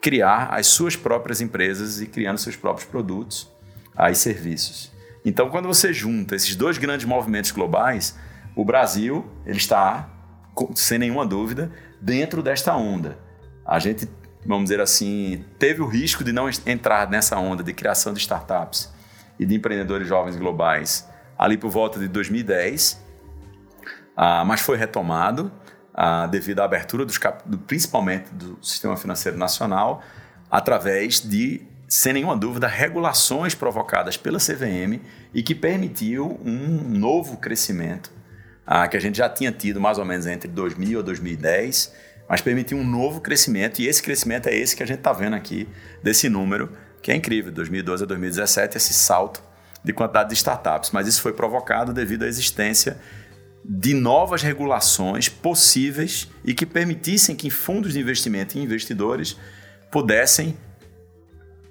criar 0.00 0.48
as 0.52 0.66
suas 0.66 0.96
próprias 0.96 1.40
empresas 1.40 2.00
e 2.00 2.06
criando 2.06 2.38
seus 2.38 2.56
próprios 2.56 2.88
produtos 2.88 3.48
e 3.96 4.14
serviços. 4.14 4.90
Então, 5.24 5.50
quando 5.50 5.66
você 5.66 5.92
junta 5.92 6.34
esses 6.34 6.56
dois 6.56 6.78
grandes 6.78 7.06
movimentos 7.06 7.50
globais, 7.50 8.18
o 8.56 8.64
Brasil 8.64 9.26
ele 9.44 9.58
está, 9.58 10.08
sem 10.74 10.98
nenhuma 10.98 11.26
dúvida, 11.26 11.70
dentro 12.00 12.42
desta 12.42 12.74
onda. 12.74 13.18
A 13.64 13.78
gente, 13.78 14.08
vamos 14.44 14.64
dizer 14.64 14.80
assim, 14.80 15.44
teve 15.58 15.82
o 15.82 15.86
risco 15.86 16.24
de 16.24 16.32
não 16.32 16.48
entrar 16.66 17.08
nessa 17.08 17.38
onda 17.38 17.62
de 17.62 17.72
criação 17.72 18.12
de 18.12 18.20
startups 18.20 18.92
e 19.38 19.46
de 19.46 19.54
empreendedores 19.54 20.08
jovens 20.08 20.36
globais 20.36 21.08
ali 21.40 21.56
por 21.56 21.70
volta 21.70 21.98
de 21.98 22.06
2010, 22.06 23.02
ah, 24.14 24.44
mas 24.44 24.60
foi 24.60 24.76
retomado 24.76 25.50
ah, 25.94 26.26
devido 26.26 26.60
à 26.60 26.64
abertura 26.64 27.06
dos 27.06 27.18
do, 27.46 27.56
principalmente 27.56 28.28
do 28.34 28.58
sistema 28.62 28.94
financeiro 28.94 29.38
nacional 29.38 30.02
através 30.50 31.20
de, 31.20 31.62
sem 31.90 32.12
nenhuma 32.12 32.36
dúvida, 32.36 32.68
regulações 32.68 33.52
provocadas 33.52 34.16
pela 34.16 34.38
CVM 34.38 35.02
e 35.34 35.42
que 35.42 35.56
permitiu 35.56 36.40
um 36.44 36.88
novo 36.88 37.36
crescimento 37.36 38.12
ah, 38.64 38.86
que 38.86 38.96
a 38.96 39.00
gente 39.00 39.18
já 39.18 39.28
tinha 39.28 39.50
tido 39.50 39.80
mais 39.80 39.98
ou 39.98 40.04
menos 40.04 40.24
entre 40.28 40.46
2000 40.46 41.00
e 41.00 41.02
2010, 41.02 41.92
mas 42.28 42.40
permitiu 42.40 42.78
um 42.78 42.86
novo 42.86 43.20
crescimento 43.20 43.80
e 43.82 43.88
esse 43.88 44.00
crescimento 44.00 44.48
é 44.48 44.54
esse 44.54 44.76
que 44.76 44.84
a 44.84 44.86
gente 44.86 44.98
está 44.98 45.12
vendo 45.12 45.34
aqui 45.34 45.68
desse 46.00 46.28
número 46.28 46.70
que 47.02 47.10
é 47.10 47.16
incrível, 47.16 47.50
2012 47.50 48.04
a 48.04 48.06
2017, 48.06 48.76
esse 48.76 48.94
salto 48.94 49.42
de 49.82 49.92
quantidade 49.92 50.28
de 50.28 50.36
startups. 50.36 50.92
Mas 50.92 51.08
isso 51.08 51.20
foi 51.20 51.32
provocado 51.32 51.92
devido 51.92 52.22
à 52.22 52.28
existência 52.28 53.00
de 53.64 53.94
novas 53.94 54.42
regulações 54.42 55.28
possíveis 55.28 56.28
e 56.44 56.54
que 56.54 56.64
permitissem 56.64 57.34
que 57.34 57.50
fundos 57.50 57.94
de 57.94 57.98
investimento 57.98 58.56
e 58.56 58.62
investidores 58.62 59.36
pudessem, 59.90 60.56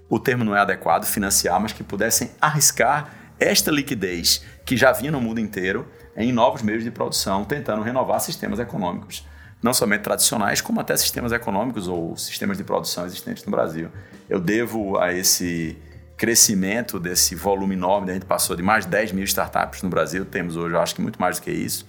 o 0.09 0.19
termo 0.19 0.43
não 0.43 0.55
é 0.55 0.59
adequado, 0.59 1.05
financiar, 1.05 1.59
mas 1.59 1.71
que 1.71 1.83
pudessem 1.83 2.31
arriscar 2.41 3.09
esta 3.39 3.71
liquidez 3.71 4.43
que 4.65 4.75
já 4.75 4.91
vinha 4.91 5.11
no 5.11 5.21
mundo 5.21 5.39
inteiro 5.39 5.87
em 6.17 6.31
novos 6.31 6.61
meios 6.61 6.83
de 6.83 6.91
produção, 6.91 7.45
tentando 7.45 7.81
renovar 7.81 8.19
sistemas 8.19 8.59
econômicos 8.59 9.23
não 9.61 9.73
somente 9.73 10.01
tradicionais, 10.01 10.61
como 10.61 10.79
até 10.79 10.95
sistemas 10.95 11.31
econômicos 11.31 11.87
ou 11.87 12.15
sistemas 12.15 12.57
de 12.57 12.63
produção 12.63 13.05
existentes 13.05 13.43
no 13.43 13.51
Brasil. 13.51 13.89
Eu 14.29 14.39
devo 14.39 14.97
a 14.97 15.13
esse 15.13 15.77
crescimento 16.15 16.99
desse 16.99 17.35
volume 17.35 17.75
enorme, 17.75 18.11
a 18.11 18.13
gente 18.13 18.25
passou 18.25 18.55
de 18.55 18.63
mais 18.63 18.85
de 18.85 18.91
10 18.91 19.11
mil 19.13 19.23
startups 19.23 19.81
no 19.81 19.89
Brasil, 19.89 20.25
temos 20.25 20.55
hoje, 20.55 20.75
eu 20.75 20.81
acho 20.81 20.95
que 20.95 21.01
muito 21.01 21.19
mais 21.19 21.39
do 21.39 21.43
que 21.43 21.51
isso, 21.51 21.87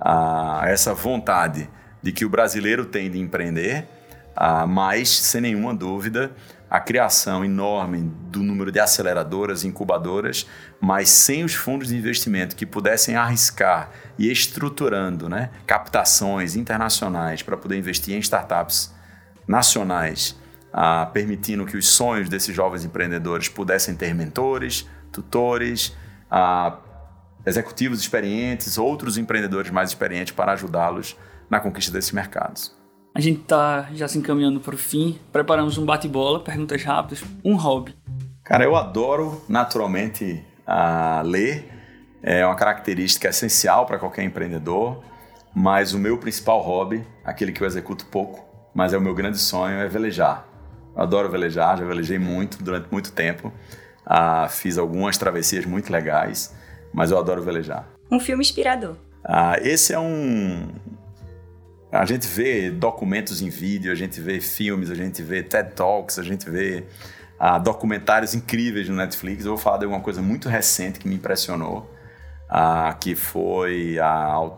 a 0.00 0.62
essa 0.66 0.94
vontade 0.94 1.68
de 2.02 2.12
que 2.12 2.24
o 2.24 2.28
brasileiro 2.28 2.86
tem 2.86 3.10
de 3.10 3.18
empreender, 3.18 3.86
mas, 4.68 5.10
sem 5.10 5.42
nenhuma 5.42 5.74
dúvida, 5.74 6.32
a 6.70 6.78
criação 6.78 7.44
enorme 7.44 8.08
do 8.30 8.40
número 8.44 8.70
de 8.70 8.78
aceleradoras, 8.78 9.64
incubadoras, 9.64 10.46
mas 10.80 11.08
sem 11.08 11.42
os 11.42 11.52
fundos 11.52 11.88
de 11.88 11.96
investimento 11.96 12.54
que 12.54 12.64
pudessem 12.64 13.16
arriscar 13.16 13.90
e 14.16 14.30
estruturando 14.30 15.28
né, 15.28 15.50
captações 15.66 16.54
internacionais 16.54 17.42
para 17.42 17.56
poder 17.56 17.76
investir 17.76 18.14
em 18.14 18.20
startups 18.20 18.94
nacionais, 19.48 20.38
ah, 20.72 21.10
permitindo 21.12 21.66
que 21.66 21.76
os 21.76 21.88
sonhos 21.88 22.28
desses 22.28 22.54
jovens 22.54 22.84
empreendedores 22.84 23.48
pudessem 23.48 23.96
ter 23.96 24.14
mentores, 24.14 24.88
tutores, 25.10 25.92
ah, 26.30 26.78
executivos 27.44 27.98
experientes, 27.98 28.78
outros 28.78 29.18
empreendedores 29.18 29.72
mais 29.72 29.88
experientes 29.88 30.32
para 30.32 30.52
ajudá-los 30.52 31.16
na 31.48 31.58
conquista 31.58 31.90
desses 31.90 32.12
mercados. 32.12 32.79
A 33.14 33.20
gente 33.20 33.40
tá 33.40 33.88
já 33.92 34.06
se 34.06 34.18
encaminhando 34.18 34.60
para 34.60 34.74
o 34.74 34.78
fim. 34.78 35.18
Preparamos 35.32 35.76
um 35.76 35.84
bate-bola, 35.84 36.40
perguntas 36.40 36.82
rápidas, 36.84 37.24
um 37.44 37.56
hobby. 37.56 37.94
Cara, 38.44 38.64
eu 38.64 38.76
adoro 38.76 39.42
naturalmente 39.48 40.44
uh, 40.66 41.26
ler. 41.26 41.68
É 42.22 42.46
uma 42.46 42.54
característica 42.54 43.28
essencial 43.28 43.86
para 43.86 43.98
qualquer 43.98 44.22
empreendedor. 44.22 45.02
Mas 45.54 45.92
o 45.92 45.98
meu 45.98 46.18
principal 46.18 46.60
hobby, 46.60 47.04
aquele 47.24 47.50
que 47.50 47.60
eu 47.60 47.66
executo 47.66 48.06
pouco, 48.06 48.46
mas 48.72 48.92
é 48.92 48.98
o 48.98 49.00
meu 49.00 49.14
grande 49.14 49.38
sonho, 49.38 49.78
é 49.78 49.88
velejar. 49.88 50.46
Eu 50.94 51.02
adoro 51.02 51.28
velejar, 51.28 51.78
já 51.78 51.84
velejei 51.84 52.18
muito 52.18 52.62
durante 52.62 52.86
muito 52.90 53.12
tempo. 53.12 53.52
Uh, 54.06 54.48
fiz 54.48 54.78
algumas 54.78 55.18
travessias 55.18 55.66
muito 55.66 55.92
legais, 55.92 56.54
mas 56.92 57.10
eu 57.10 57.18
adoro 57.18 57.42
velejar. 57.42 57.88
Um 58.10 58.20
filme 58.20 58.42
inspirador. 58.42 58.96
Uh, 59.24 59.56
esse 59.62 59.92
é 59.92 59.98
um, 59.98 60.68
a 61.92 62.04
gente 62.04 62.26
vê 62.26 62.70
documentos 62.70 63.42
em 63.42 63.48
vídeo, 63.48 63.90
a 63.90 63.94
gente 63.94 64.20
vê 64.20 64.40
filmes, 64.40 64.90
a 64.90 64.94
gente 64.94 65.22
vê 65.22 65.42
TED 65.42 65.72
Talks, 65.72 66.18
a 66.18 66.22
gente 66.22 66.48
vê 66.48 66.84
ah, 67.38 67.58
documentários 67.58 68.34
incríveis 68.34 68.88
no 68.88 68.94
Netflix. 68.94 69.44
Eu 69.44 69.52
vou 69.52 69.58
falar 69.58 69.78
de 69.78 69.86
uma 69.86 70.00
coisa 70.00 70.22
muito 70.22 70.48
recente 70.48 71.00
que 71.00 71.08
me 71.08 71.16
impressionou, 71.16 71.90
ah, 72.48 72.96
que 73.00 73.16
foi 73.16 73.98
a, 73.98 74.50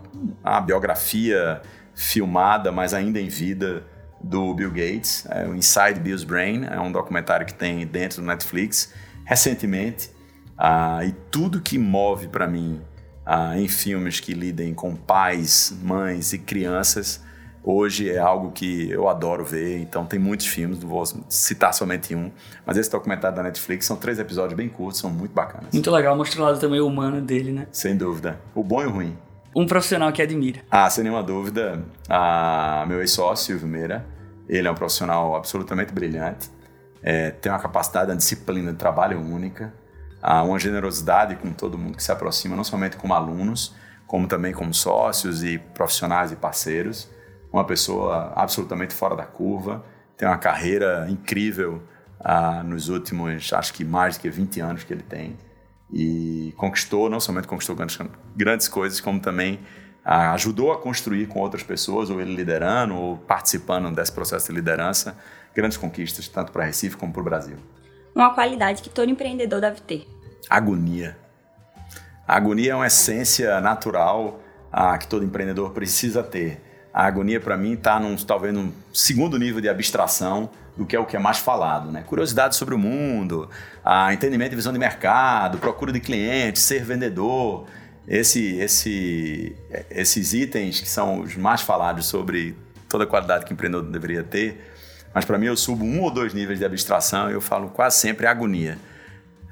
a, 0.44 0.60
biografia 0.60 1.62
filmada, 1.94 2.70
mas 2.70 2.92
ainda 2.92 3.18
em 3.18 3.28
vida, 3.28 3.84
do 4.22 4.54
Bill 4.54 4.70
Gates, 4.70 5.26
é 5.28 5.48
o 5.48 5.54
Inside 5.54 5.98
Bill's 5.98 6.22
Brain, 6.22 6.64
é 6.64 6.78
um 6.78 6.92
documentário 6.92 7.44
que 7.44 7.54
tem 7.54 7.84
dentro 7.86 8.22
do 8.22 8.26
Netflix 8.26 8.92
recentemente. 9.24 10.10
Ah, 10.56 11.00
e 11.04 11.12
tudo 11.30 11.60
que 11.60 11.78
move 11.78 12.28
para 12.28 12.46
mim 12.46 12.80
ah, 13.24 13.58
em 13.58 13.68
filmes 13.68 14.20
que 14.20 14.34
lidem 14.34 14.74
com 14.74 14.94
pais, 14.94 15.76
mães 15.82 16.32
e 16.32 16.38
crianças, 16.38 17.22
hoje 17.62 18.10
é 18.10 18.18
algo 18.18 18.50
que 18.50 18.90
eu 18.90 19.08
adoro 19.08 19.44
ver. 19.44 19.78
Então 19.78 20.04
tem 20.04 20.18
muitos 20.18 20.46
filmes, 20.46 20.80
não 20.80 20.88
vou 20.88 21.04
citar 21.28 21.72
somente 21.72 22.14
um, 22.14 22.30
mas 22.66 22.76
esse 22.76 22.90
documentário 22.90 23.36
da 23.36 23.42
Netflix 23.42 23.86
são 23.86 23.96
três 23.96 24.18
episódios 24.18 24.56
bem 24.56 24.68
curtos, 24.68 25.00
são 25.00 25.10
muito 25.10 25.32
bacanas. 25.32 25.72
Muito 25.72 25.90
legal, 25.90 26.16
mostra 26.16 26.40
o 26.40 26.44
lado 26.44 26.58
também 26.58 26.80
humano 26.80 27.20
dele, 27.20 27.52
né? 27.52 27.66
Sem 27.72 27.96
dúvida. 27.96 28.40
O 28.54 28.62
bom 28.62 28.82
e 28.82 28.86
o 28.86 28.90
ruim. 28.90 29.16
Um 29.54 29.66
profissional 29.66 30.10
que 30.12 30.22
admira. 30.22 30.60
Ah, 30.70 30.88
sem 30.88 31.04
nenhuma 31.04 31.22
dúvida, 31.22 31.84
a 32.08 32.84
meu 32.88 33.00
ex-sócio, 33.00 33.46
Silvio 33.46 33.68
Meira. 33.68 34.06
Ele 34.48 34.66
é 34.66 34.70
um 34.70 34.74
profissional 34.74 35.36
absolutamente 35.36 35.92
brilhante, 35.92 36.50
é, 37.02 37.30
tem 37.30 37.50
uma 37.50 37.58
capacidade, 37.58 38.10
uma 38.10 38.16
disciplina 38.16 38.72
de 38.72 38.78
trabalho 38.78 39.18
única, 39.20 39.72
uma 40.22 40.58
generosidade 40.58 41.34
com 41.36 41.52
todo 41.52 41.76
mundo 41.76 41.96
que 41.96 42.02
se 42.02 42.12
aproxima, 42.12 42.54
não 42.54 42.62
somente 42.62 42.96
como 42.96 43.12
alunos, 43.12 43.74
como 44.06 44.28
também 44.28 44.52
como 44.52 44.72
sócios 44.72 45.42
e 45.42 45.58
profissionais 45.58 46.30
e 46.30 46.36
parceiros. 46.36 47.10
Uma 47.52 47.64
pessoa 47.64 48.32
absolutamente 48.36 48.94
fora 48.94 49.16
da 49.16 49.24
curva, 49.24 49.84
tem 50.16 50.28
uma 50.28 50.38
carreira 50.38 51.06
incrível 51.10 51.82
ah, 52.20 52.62
nos 52.62 52.88
últimos, 52.88 53.52
acho 53.52 53.74
que 53.74 53.84
mais 53.84 54.16
de 54.16 54.30
20 54.30 54.60
anos 54.60 54.84
que 54.84 54.92
ele 54.92 55.02
tem. 55.02 55.36
E 55.92 56.54
conquistou, 56.56 57.10
não 57.10 57.20
somente 57.20 57.48
conquistou 57.48 57.74
grandes, 57.74 57.98
grandes 58.36 58.68
coisas, 58.68 59.00
como 59.00 59.20
também 59.20 59.60
ah, 60.04 60.32
ajudou 60.32 60.72
a 60.72 60.80
construir 60.80 61.26
com 61.26 61.40
outras 61.40 61.62
pessoas, 61.62 62.08
ou 62.08 62.20
ele 62.20 62.34
liderando, 62.34 62.94
ou 62.94 63.18
participando 63.18 63.92
desse 63.94 64.12
processo 64.12 64.46
de 64.48 64.54
liderança, 64.54 65.18
grandes 65.54 65.76
conquistas, 65.76 66.28
tanto 66.28 66.52
para 66.52 66.64
Recife 66.64 66.96
como 66.96 67.12
para 67.12 67.20
o 67.20 67.24
Brasil 67.24 67.56
uma 68.14 68.34
qualidade 68.34 68.82
que 68.82 68.90
todo 68.90 69.10
empreendedor 69.10 69.60
deve 69.60 69.80
ter? 69.80 70.06
Agonia. 70.48 71.16
A 72.26 72.36
agonia 72.36 72.72
é 72.72 72.74
uma 72.74 72.86
essência 72.86 73.60
natural 73.60 74.40
ah, 74.72 74.96
que 74.96 75.06
todo 75.06 75.24
empreendedor 75.24 75.72
precisa 75.72 76.22
ter. 76.22 76.60
A 76.92 77.06
agonia, 77.06 77.40
para 77.40 77.56
mim, 77.56 77.72
está 77.72 78.00
talvez 78.26 78.52
num 78.52 78.72
segundo 78.92 79.38
nível 79.38 79.60
de 79.60 79.68
abstração 79.68 80.50
do 80.76 80.86
que 80.86 80.94
é 80.96 80.98
o 80.98 81.06
que 81.06 81.16
é 81.16 81.18
mais 81.18 81.38
falado. 81.38 81.90
Né? 81.90 82.02
Curiosidade 82.02 82.56
sobre 82.56 82.74
o 82.74 82.78
mundo, 82.78 83.48
ah, 83.84 84.12
entendimento 84.12 84.52
e 84.52 84.56
visão 84.56 84.72
de 84.72 84.78
mercado, 84.78 85.58
procura 85.58 85.92
de 85.92 86.00
clientes, 86.00 86.62
ser 86.62 86.84
vendedor. 86.84 87.66
Esse, 88.06 88.56
esse, 88.56 89.56
esses 89.90 90.32
itens 90.32 90.80
que 90.80 90.88
são 90.88 91.20
os 91.20 91.36
mais 91.36 91.62
falados 91.62 92.06
sobre 92.06 92.56
toda 92.88 93.04
a 93.04 93.06
qualidade 93.06 93.44
que 93.44 93.52
o 93.52 93.54
empreendedor 93.54 93.90
deveria 93.90 94.22
ter. 94.22 94.71
Mas 95.14 95.24
para 95.24 95.38
mim 95.38 95.46
eu 95.46 95.56
subo 95.56 95.84
um 95.84 96.00
ou 96.00 96.10
dois 96.10 96.32
níveis 96.32 96.58
de 96.58 96.64
abstração 96.64 97.30
e 97.30 97.34
eu 97.34 97.40
falo 97.40 97.68
quase 97.68 97.98
sempre 97.98 98.26
agonia. 98.26 98.78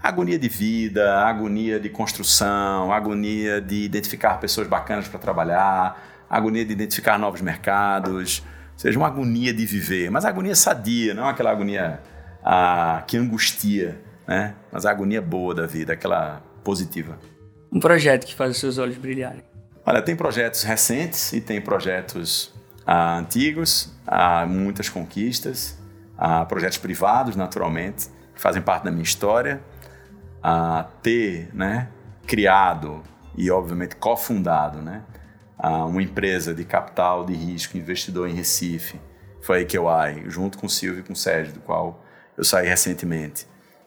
Agonia 0.02 0.38
de 0.38 0.48
vida, 0.48 1.20
agonia 1.20 1.78
de 1.78 1.90
construção, 1.90 2.90
agonia 2.92 3.60
de 3.60 3.84
identificar 3.84 4.38
pessoas 4.38 4.66
bacanas 4.66 5.06
para 5.06 5.18
trabalhar, 5.18 6.24
agonia 6.28 6.64
de 6.64 6.72
identificar 6.72 7.18
novos 7.18 7.42
mercados, 7.42 8.42
ou 8.72 8.78
seja, 8.78 8.98
uma 8.98 9.08
agonia 9.08 9.52
de 9.52 9.66
viver, 9.66 10.10
mas 10.10 10.24
agonia 10.24 10.54
sadia, 10.54 11.12
não 11.12 11.28
aquela 11.28 11.50
agonia 11.50 12.00
ah, 12.42 13.04
que 13.06 13.18
angustia, 13.18 14.00
né? 14.26 14.54
mas 14.72 14.86
a 14.86 14.90
agonia 14.90 15.20
boa 15.20 15.54
da 15.54 15.66
vida, 15.66 15.92
aquela 15.92 16.42
positiva. 16.64 17.18
Um 17.70 17.78
projeto 17.78 18.26
que 18.26 18.34
faz 18.34 18.52
os 18.52 18.58
seus 18.58 18.78
olhos 18.78 18.96
brilharem. 18.96 19.42
Olha, 19.84 20.00
tem 20.00 20.16
projetos 20.16 20.62
recentes 20.62 21.32
e 21.32 21.40
tem 21.40 21.60
projetos 21.60 22.52
antigos, 22.86 23.92
há 24.06 24.44
muitas 24.46 24.88
conquistas, 24.88 25.78
há 26.16 26.44
projetos 26.44 26.78
privados, 26.78 27.36
naturalmente, 27.36 28.08
que 28.34 28.40
fazem 28.40 28.62
parte 28.62 28.84
da 28.84 28.90
minha 28.90 29.02
história. 29.02 29.62
A 30.42 30.86
ter 31.02 31.54
né, 31.54 31.88
criado 32.26 33.02
e, 33.36 33.50
obviamente, 33.50 33.94
cofundado 33.96 34.80
né, 34.80 35.02
uma 35.86 36.02
empresa 36.02 36.54
de 36.54 36.64
capital 36.64 37.26
de 37.26 37.34
risco, 37.34 37.76
investidor 37.76 38.26
em 38.26 38.32
Recife, 38.32 38.98
foi 39.42 39.58
a 39.58 39.60
IQI, 39.60 40.30
junto 40.30 40.56
com 40.56 40.66
o 40.66 40.70
Silvio 40.70 41.00
e 41.00 41.02
com 41.02 41.12
o 41.12 41.16
Sérgio, 41.16 41.54
do 41.54 41.60
qual 41.60 42.02
eu 42.36 42.44
saí 42.44 42.66
recentemente. 42.66 43.46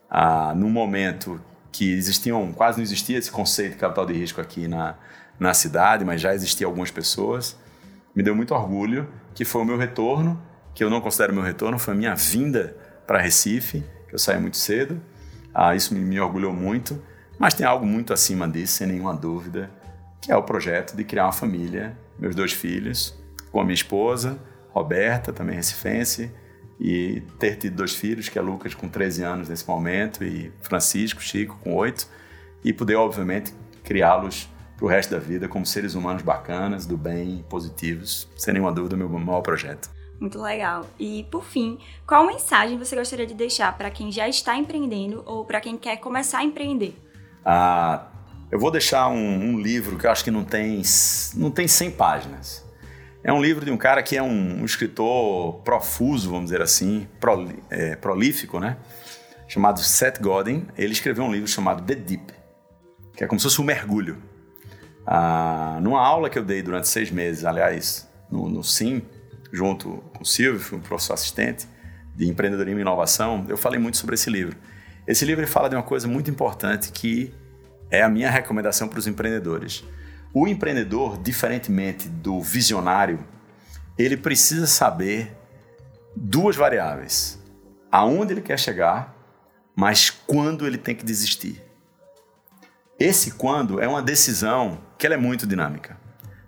Ah, 0.09 0.53
num 0.55 0.69
momento 0.69 1.41
que 1.71 1.91
existiam, 1.91 2.53
quase 2.53 2.77
não 2.77 2.83
existia 2.83 3.17
esse 3.17 3.31
conceito 3.31 3.71
de 3.71 3.77
capital 3.77 4.05
de 4.05 4.13
risco 4.13 4.39
aqui 4.39 4.67
na, 4.67 4.95
na 5.39 5.55
cidade, 5.55 6.05
mas 6.05 6.21
já 6.21 6.35
existiam 6.35 6.69
algumas 6.69 6.91
pessoas 6.91 7.57
me 8.15 8.21
deu 8.21 8.35
muito 8.35 8.53
orgulho, 8.53 9.07
que 9.33 9.43
foi 9.43 9.61
o 9.61 9.65
meu 9.65 9.77
retorno, 9.77 10.41
que 10.73 10.83
eu 10.83 10.89
não 10.89 11.01
considero 11.01 11.33
meu 11.33 11.43
retorno, 11.43 11.77
foi 11.79 11.93
a 11.93 11.97
minha 11.97 12.15
vinda 12.15 12.75
para 13.05 13.19
Recife, 13.19 13.83
que 14.07 14.15
eu 14.15 14.19
saí 14.19 14.39
muito 14.39 14.57
cedo. 14.57 15.01
Ah, 15.53 15.75
isso 15.75 15.93
me, 15.93 15.99
me 15.99 16.19
orgulhou 16.19 16.53
muito, 16.53 17.01
mas 17.37 17.53
tem 17.53 17.65
algo 17.65 17.85
muito 17.85 18.13
acima 18.13 18.47
disso, 18.47 18.73
sem 18.73 18.87
nenhuma 18.87 19.13
dúvida, 19.13 19.69
que 20.21 20.31
é 20.31 20.35
o 20.35 20.43
projeto 20.43 20.95
de 20.95 21.03
criar 21.03 21.25
uma 21.25 21.31
família, 21.31 21.97
meus 22.17 22.35
dois 22.35 22.53
filhos, 22.53 23.17
com 23.51 23.59
a 23.59 23.63
minha 23.63 23.73
esposa, 23.73 24.39
Roberta, 24.69 25.31
também 25.31 25.55
recifense, 25.55 26.31
e 26.79 27.21
ter 27.39 27.55
tido 27.57 27.75
dois 27.75 27.93
filhos, 27.93 28.29
que 28.29 28.39
é 28.39 28.41
Lucas 28.41 28.73
com 28.73 28.89
13 28.89 29.23
anos 29.23 29.49
nesse 29.49 29.67
momento, 29.67 30.23
e 30.23 30.51
Francisco, 30.61 31.21
Chico 31.21 31.57
com 31.63 31.73
8, 31.75 32.07
e 32.63 32.73
poder, 32.73 32.95
obviamente, 32.95 33.53
criá-los 33.83 34.49
para 34.83 34.87
o 34.87 34.89
resto 34.89 35.11
da 35.11 35.19
vida 35.19 35.47
como 35.47 35.65
seres 35.65 35.95
humanos 35.95 36.23
bacanas, 36.23 36.85
do 36.85 36.97
bem, 36.97 37.45
positivos. 37.47 38.27
Sem 38.35 38.53
nenhuma 38.53 38.71
dúvida, 38.71 38.97
meu 38.97 39.07
maior 39.07 39.39
projeto. 39.39 39.89
Muito 40.19 40.41
legal. 40.41 40.85
E, 40.99 41.25
por 41.31 41.45
fim, 41.45 41.79
qual 42.05 42.27
mensagem 42.27 42.77
você 42.77 42.93
gostaria 42.93 43.25
de 43.25 43.33
deixar 43.33 43.77
para 43.77 43.89
quem 43.89 44.11
já 44.11 44.27
está 44.27 44.57
empreendendo 44.57 45.23
ou 45.25 45.45
para 45.45 45.61
quem 45.61 45.77
quer 45.77 45.95
começar 46.01 46.39
a 46.39 46.43
empreender? 46.43 46.95
Ah, 47.45 48.07
eu 48.51 48.59
vou 48.59 48.69
deixar 48.69 49.07
um, 49.07 49.15
um, 49.15 49.57
livro 49.57 49.97
que 49.97 50.05
eu 50.05 50.11
acho 50.11 50.21
que 50.21 50.31
não 50.31 50.43
tem, 50.43 50.81
não 51.35 51.49
tem 51.49 51.65
100 51.65 51.91
páginas. 51.91 52.69
É 53.23 53.31
um 53.31 53.41
livro 53.41 53.63
de 53.63 53.71
um 53.71 53.77
cara 53.77 54.03
que 54.03 54.17
é 54.17 54.21
um, 54.21 54.63
um 54.63 54.65
escritor 54.65 55.61
profuso, 55.61 56.29
vamos 56.29 56.45
dizer 56.45 56.61
assim, 56.61 57.07
pro, 57.21 57.47
é, 57.69 57.95
prolífico, 57.95 58.59
né? 58.59 58.75
Chamado 59.47 59.79
Seth 59.79 60.19
Godin. 60.21 60.67
Ele 60.77 60.91
escreveu 60.91 61.23
um 61.23 61.31
livro 61.31 61.47
chamado 61.47 61.85
The 61.85 61.95
Deep, 61.95 62.33
que 63.15 63.23
é 63.23 63.27
como 63.27 63.39
se 63.39 63.45
fosse 63.45 63.61
um 63.61 63.65
mergulho. 63.65 64.32
Ah, 65.05 65.79
numa 65.81 65.99
aula 65.99 66.29
que 66.29 66.39
eu 66.39 66.43
dei 66.43 66.61
durante 66.61 66.87
seis 66.87 67.11
meses, 67.11 67.43
aliás, 67.43 68.07
no, 68.31 68.49
no 68.49 68.63
SIM, 68.63 69.01
junto 69.51 70.03
com 70.15 70.23
o 70.23 70.25
Silvio, 70.25 70.59
fui 70.59 70.77
um 70.77 70.81
professor 70.81 71.13
assistente 71.13 71.67
de 72.15 72.27
empreendedorismo 72.27 72.79
e 72.79 72.81
inovação, 72.81 73.45
eu 73.47 73.57
falei 73.57 73.79
muito 73.79 73.97
sobre 73.97 74.15
esse 74.15 74.29
livro. 74.29 74.55
Esse 75.07 75.25
livro 75.25 75.45
fala 75.47 75.69
de 75.69 75.75
uma 75.75 75.83
coisa 75.83 76.07
muito 76.07 76.29
importante 76.29 76.91
que 76.91 77.33
é 77.89 78.01
a 78.01 78.09
minha 78.09 78.29
recomendação 78.29 78.87
para 78.87 78.99
os 78.99 79.07
empreendedores. 79.07 79.83
O 80.33 80.47
empreendedor, 80.47 81.17
diferentemente 81.17 82.07
do 82.07 82.41
visionário, 82.41 83.19
ele 83.97 84.17
precisa 84.17 84.65
saber 84.65 85.35
duas 86.15 86.55
variáveis: 86.55 87.39
aonde 87.91 88.33
ele 88.33 88.41
quer 88.41 88.57
chegar, 88.57 89.15
mas 89.75 90.09
quando 90.09 90.65
ele 90.65 90.77
tem 90.77 90.95
que 90.95 91.05
desistir. 91.05 91.62
Esse 92.99 93.31
quando 93.31 93.81
é 93.81 93.87
uma 93.87 94.01
decisão 94.01 94.79
que 94.97 95.05
ela 95.05 95.15
é 95.15 95.17
muito 95.17 95.47
dinâmica. 95.47 95.97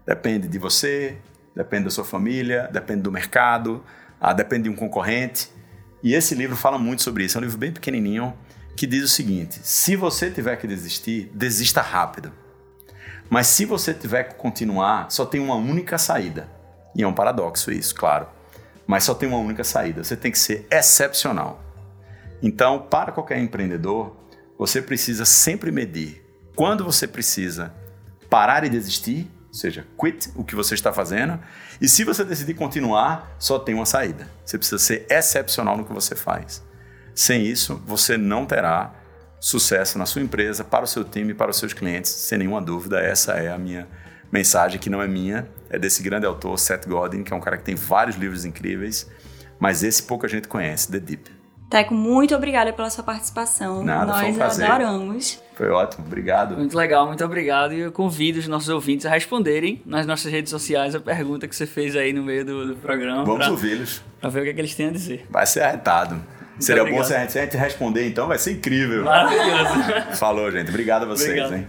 Depende 0.05 0.47
de 0.47 0.59
você, 0.59 1.17
depende 1.55 1.85
da 1.85 1.89
sua 1.89 2.05
família, 2.05 2.69
depende 2.71 3.01
do 3.01 3.11
mercado, 3.11 3.83
ah, 4.21 4.31
depende 4.31 4.63
de 4.63 4.69
um 4.69 4.75
concorrente. 4.75 5.49
E 6.03 6.13
esse 6.13 6.35
livro 6.35 6.55
fala 6.55 6.77
muito 6.77 7.01
sobre 7.01 7.25
isso. 7.25 7.37
É 7.37 7.39
um 7.39 7.43
livro 7.43 7.57
bem 7.57 7.71
pequenininho 7.71 8.33
que 8.77 8.85
diz 8.85 9.03
o 9.03 9.07
seguinte: 9.07 9.59
se 9.63 9.95
você 9.95 10.29
tiver 10.29 10.55
que 10.57 10.67
desistir, 10.67 11.31
desista 11.33 11.81
rápido. 11.81 12.31
Mas 13.27 13.47
se 13.47 13.65
você 13.65 13.91
tiver 13.91 14.25
que 14.25 14.35
continuar, 14.35 15.09
só 15.09 15.25
tem 15.25 15.41
uma 15.41 15.55
única 15.55 15.97
saída. 15.97 16.47
E 16.95 17.01
é 17.01 17.07
um 17.07 17.13
paradoxo 17.13 17.71
isso, 17.71 17.95
claro. 17.95 18.27
Mas 18.85 19.03
só 19.03 19.15
tem 19.15 19.27
uma 19.27 19.39
única 19.39 19.63
saída. 19.63 20.03
Você 20.03 20.15
tem 20.15 20.31
que 20.31 20.37
ser 20.37 20.67
excepcional. 20.69 21.59
Então, 22.41 22.79
para 22.79 23.11
qualquer 23.11 23.39
empreendedor, 23.39 24.15
você 24.57 24.79
precisa 24.79 25.25
sempre 25.25 25.71
medir 25.71 26.24
quando 26.55 26.83
você 26.83 27.07
precisa 27.07 27.73
parar 28.29 28.63
e 28.63 28.69
desistir, 28.69 29.29
ou 29.47 29.53
seja, 29.53 29.85
quit 29.99 30.31
o 30.35 30.43
que 30.43 30.55
você 30.55 30.73
está 30.73 30.91
fazendo, 30.91 31.39
e 31.79 31.87
se 31.87 32.03
você 32.03 32.23
decidir 32.23 32.53
continuar, 32.53 33.35
só 33.37 33.59
tem 33.59 33.75
uma 33.75 33.85
saída. 33.85 34.29
Você 34.45 34.57
precisa 34.57 34.79
ser 34.79 35.05
excepcional 35.09 35.77
no 35.77 35.85
que 35.85 35.93
você 35.93 36.15
faz. 36.15 36.63
Sem 37.13 37.45
isso, 37.45 37.81
você 37.85 38.17
não 38.17 38.45
terá 38.45 38.93
sucesso 39.39 39.97
na 39.97 40.05
sua 40.05 40.21
empresa, 40.21 40.63
para 40.63 40.83
o 40.83 40.87
seu 40.87 41.03
time, 41.03 41.33
para 41.33 41.51
os 41.51 41.57
seus 41.57 41.73
clientes, 41.73 42.11
sem 42.11 42.37
nenhuma 42.37 42.61
dúvida. 42.61 42.99
Essa 42.99 43.33
é 43.33 43.51
a 43.51 43.57
minha 43.57 43.87
mensagem, 44.31 44.79
que 44.79 44.89
não 44.89 45.01
é 45.01 45.07
minha, 45.07 45.47
é 45.69 45.77
desse 45.77 46.01
grande 46.03 46.25
autor, 46.25 46.57
Seth 46.57 46.87
Godin, 46.87 47.23
que 47.23 47.31
é 47.31 47.35
um 47.35 47.39
cara 47.39 47.57
que 47.57 47.63
tem 47.63 47.75
vários 47.75 48.15
livros 48.17 48.43
incríveis, 48.43 49.09
mas 49.59 49.83
esse 49.83 50.03
pouca 50.03 50.27
gente 50.27 50.47
conhece, 50.47 50.91
The 50.91 50.99
Deep. 50.99 51.34
Teco, 51.69 51.93
muito 51.93 52.35
obrigada 52.35 52.71
pela 52.71 52.89
sua 52.89 53.03
participação. 53.03 53.83
Nada, 53.83 54.05
Nós 54.05 54.19
foi 54.21 54.31
um 54.31 54.35
prazer. 54.35 54.65
adoramos. 54.65 55.41
Foi 55.55 55.69
ótimo, 55.69 56.05
obrigado. 56.05 56.55
Muito 56.57 56.77
legal, 56.77 57.07
muito 57.07 57.23
obrigado. 57.25 57.73
E 57.73 57.79
eu 57.79 57.91
convido 57.91 58.39
os 58.39 58.47
nossos 58.47 58.69
ouvintes 58.69 59.05
a 59.05 59.09
responderem 59.09 59.81
nas 59.85 60.05
nossas 60.05 60.31
redes 60.31 60.51
sociais 60.51 60.93
a 60.93 60.99
pergunta 60.99 61.47
que 61.47 61.55
você 61.55 61.65
fez 61.65 61.95
aí 61.95 62.13
no 62.13 62.23
meio 62.23 62.45
do, 62.45 62.67
do 62.67 62.75
programa. 62.75 63.23
Vamos 63.25 63.47
ouvi-los. 63.47 64.01
Para 64.21 64.29
ver 64.29 64.41
o 64.41 64.43
que, 64.43 64.49
é 64.49 64.53
que, 64.53 64.61
eles 64.61 64.75
têm 64.75 64.87
a 64.89 64.91
dizer. 64.91 65.25
Vai 65.29 65.45
ser 65.47 65.61
arretado. 65.63 66.15
Muito 66.15 66.63
Seria 66.65 66.83
obrigado. 66.83 67.01
bom 67.01 67.07
se 67.07 67.15
a, 67.15 67.19
gente, 67.19 67.31
se 67.31 67.39
a 67.39 67.43
gente 67.43 67.57
responder, 67.57 68.07
então 68.07 68.27
vai 68.27 68.37
ser 68.37 68.51
incrível. 68.53 69.03
Maravilhoso. 69.03 70.17
Falou, 70.17 70.51
gente. 70.51 70.69
Obrigado 70.69 71.03
a 71.03 71.05
vocês, 71.05 71.29
obrigado. 71.29 71.55
hein? 71.55 71.67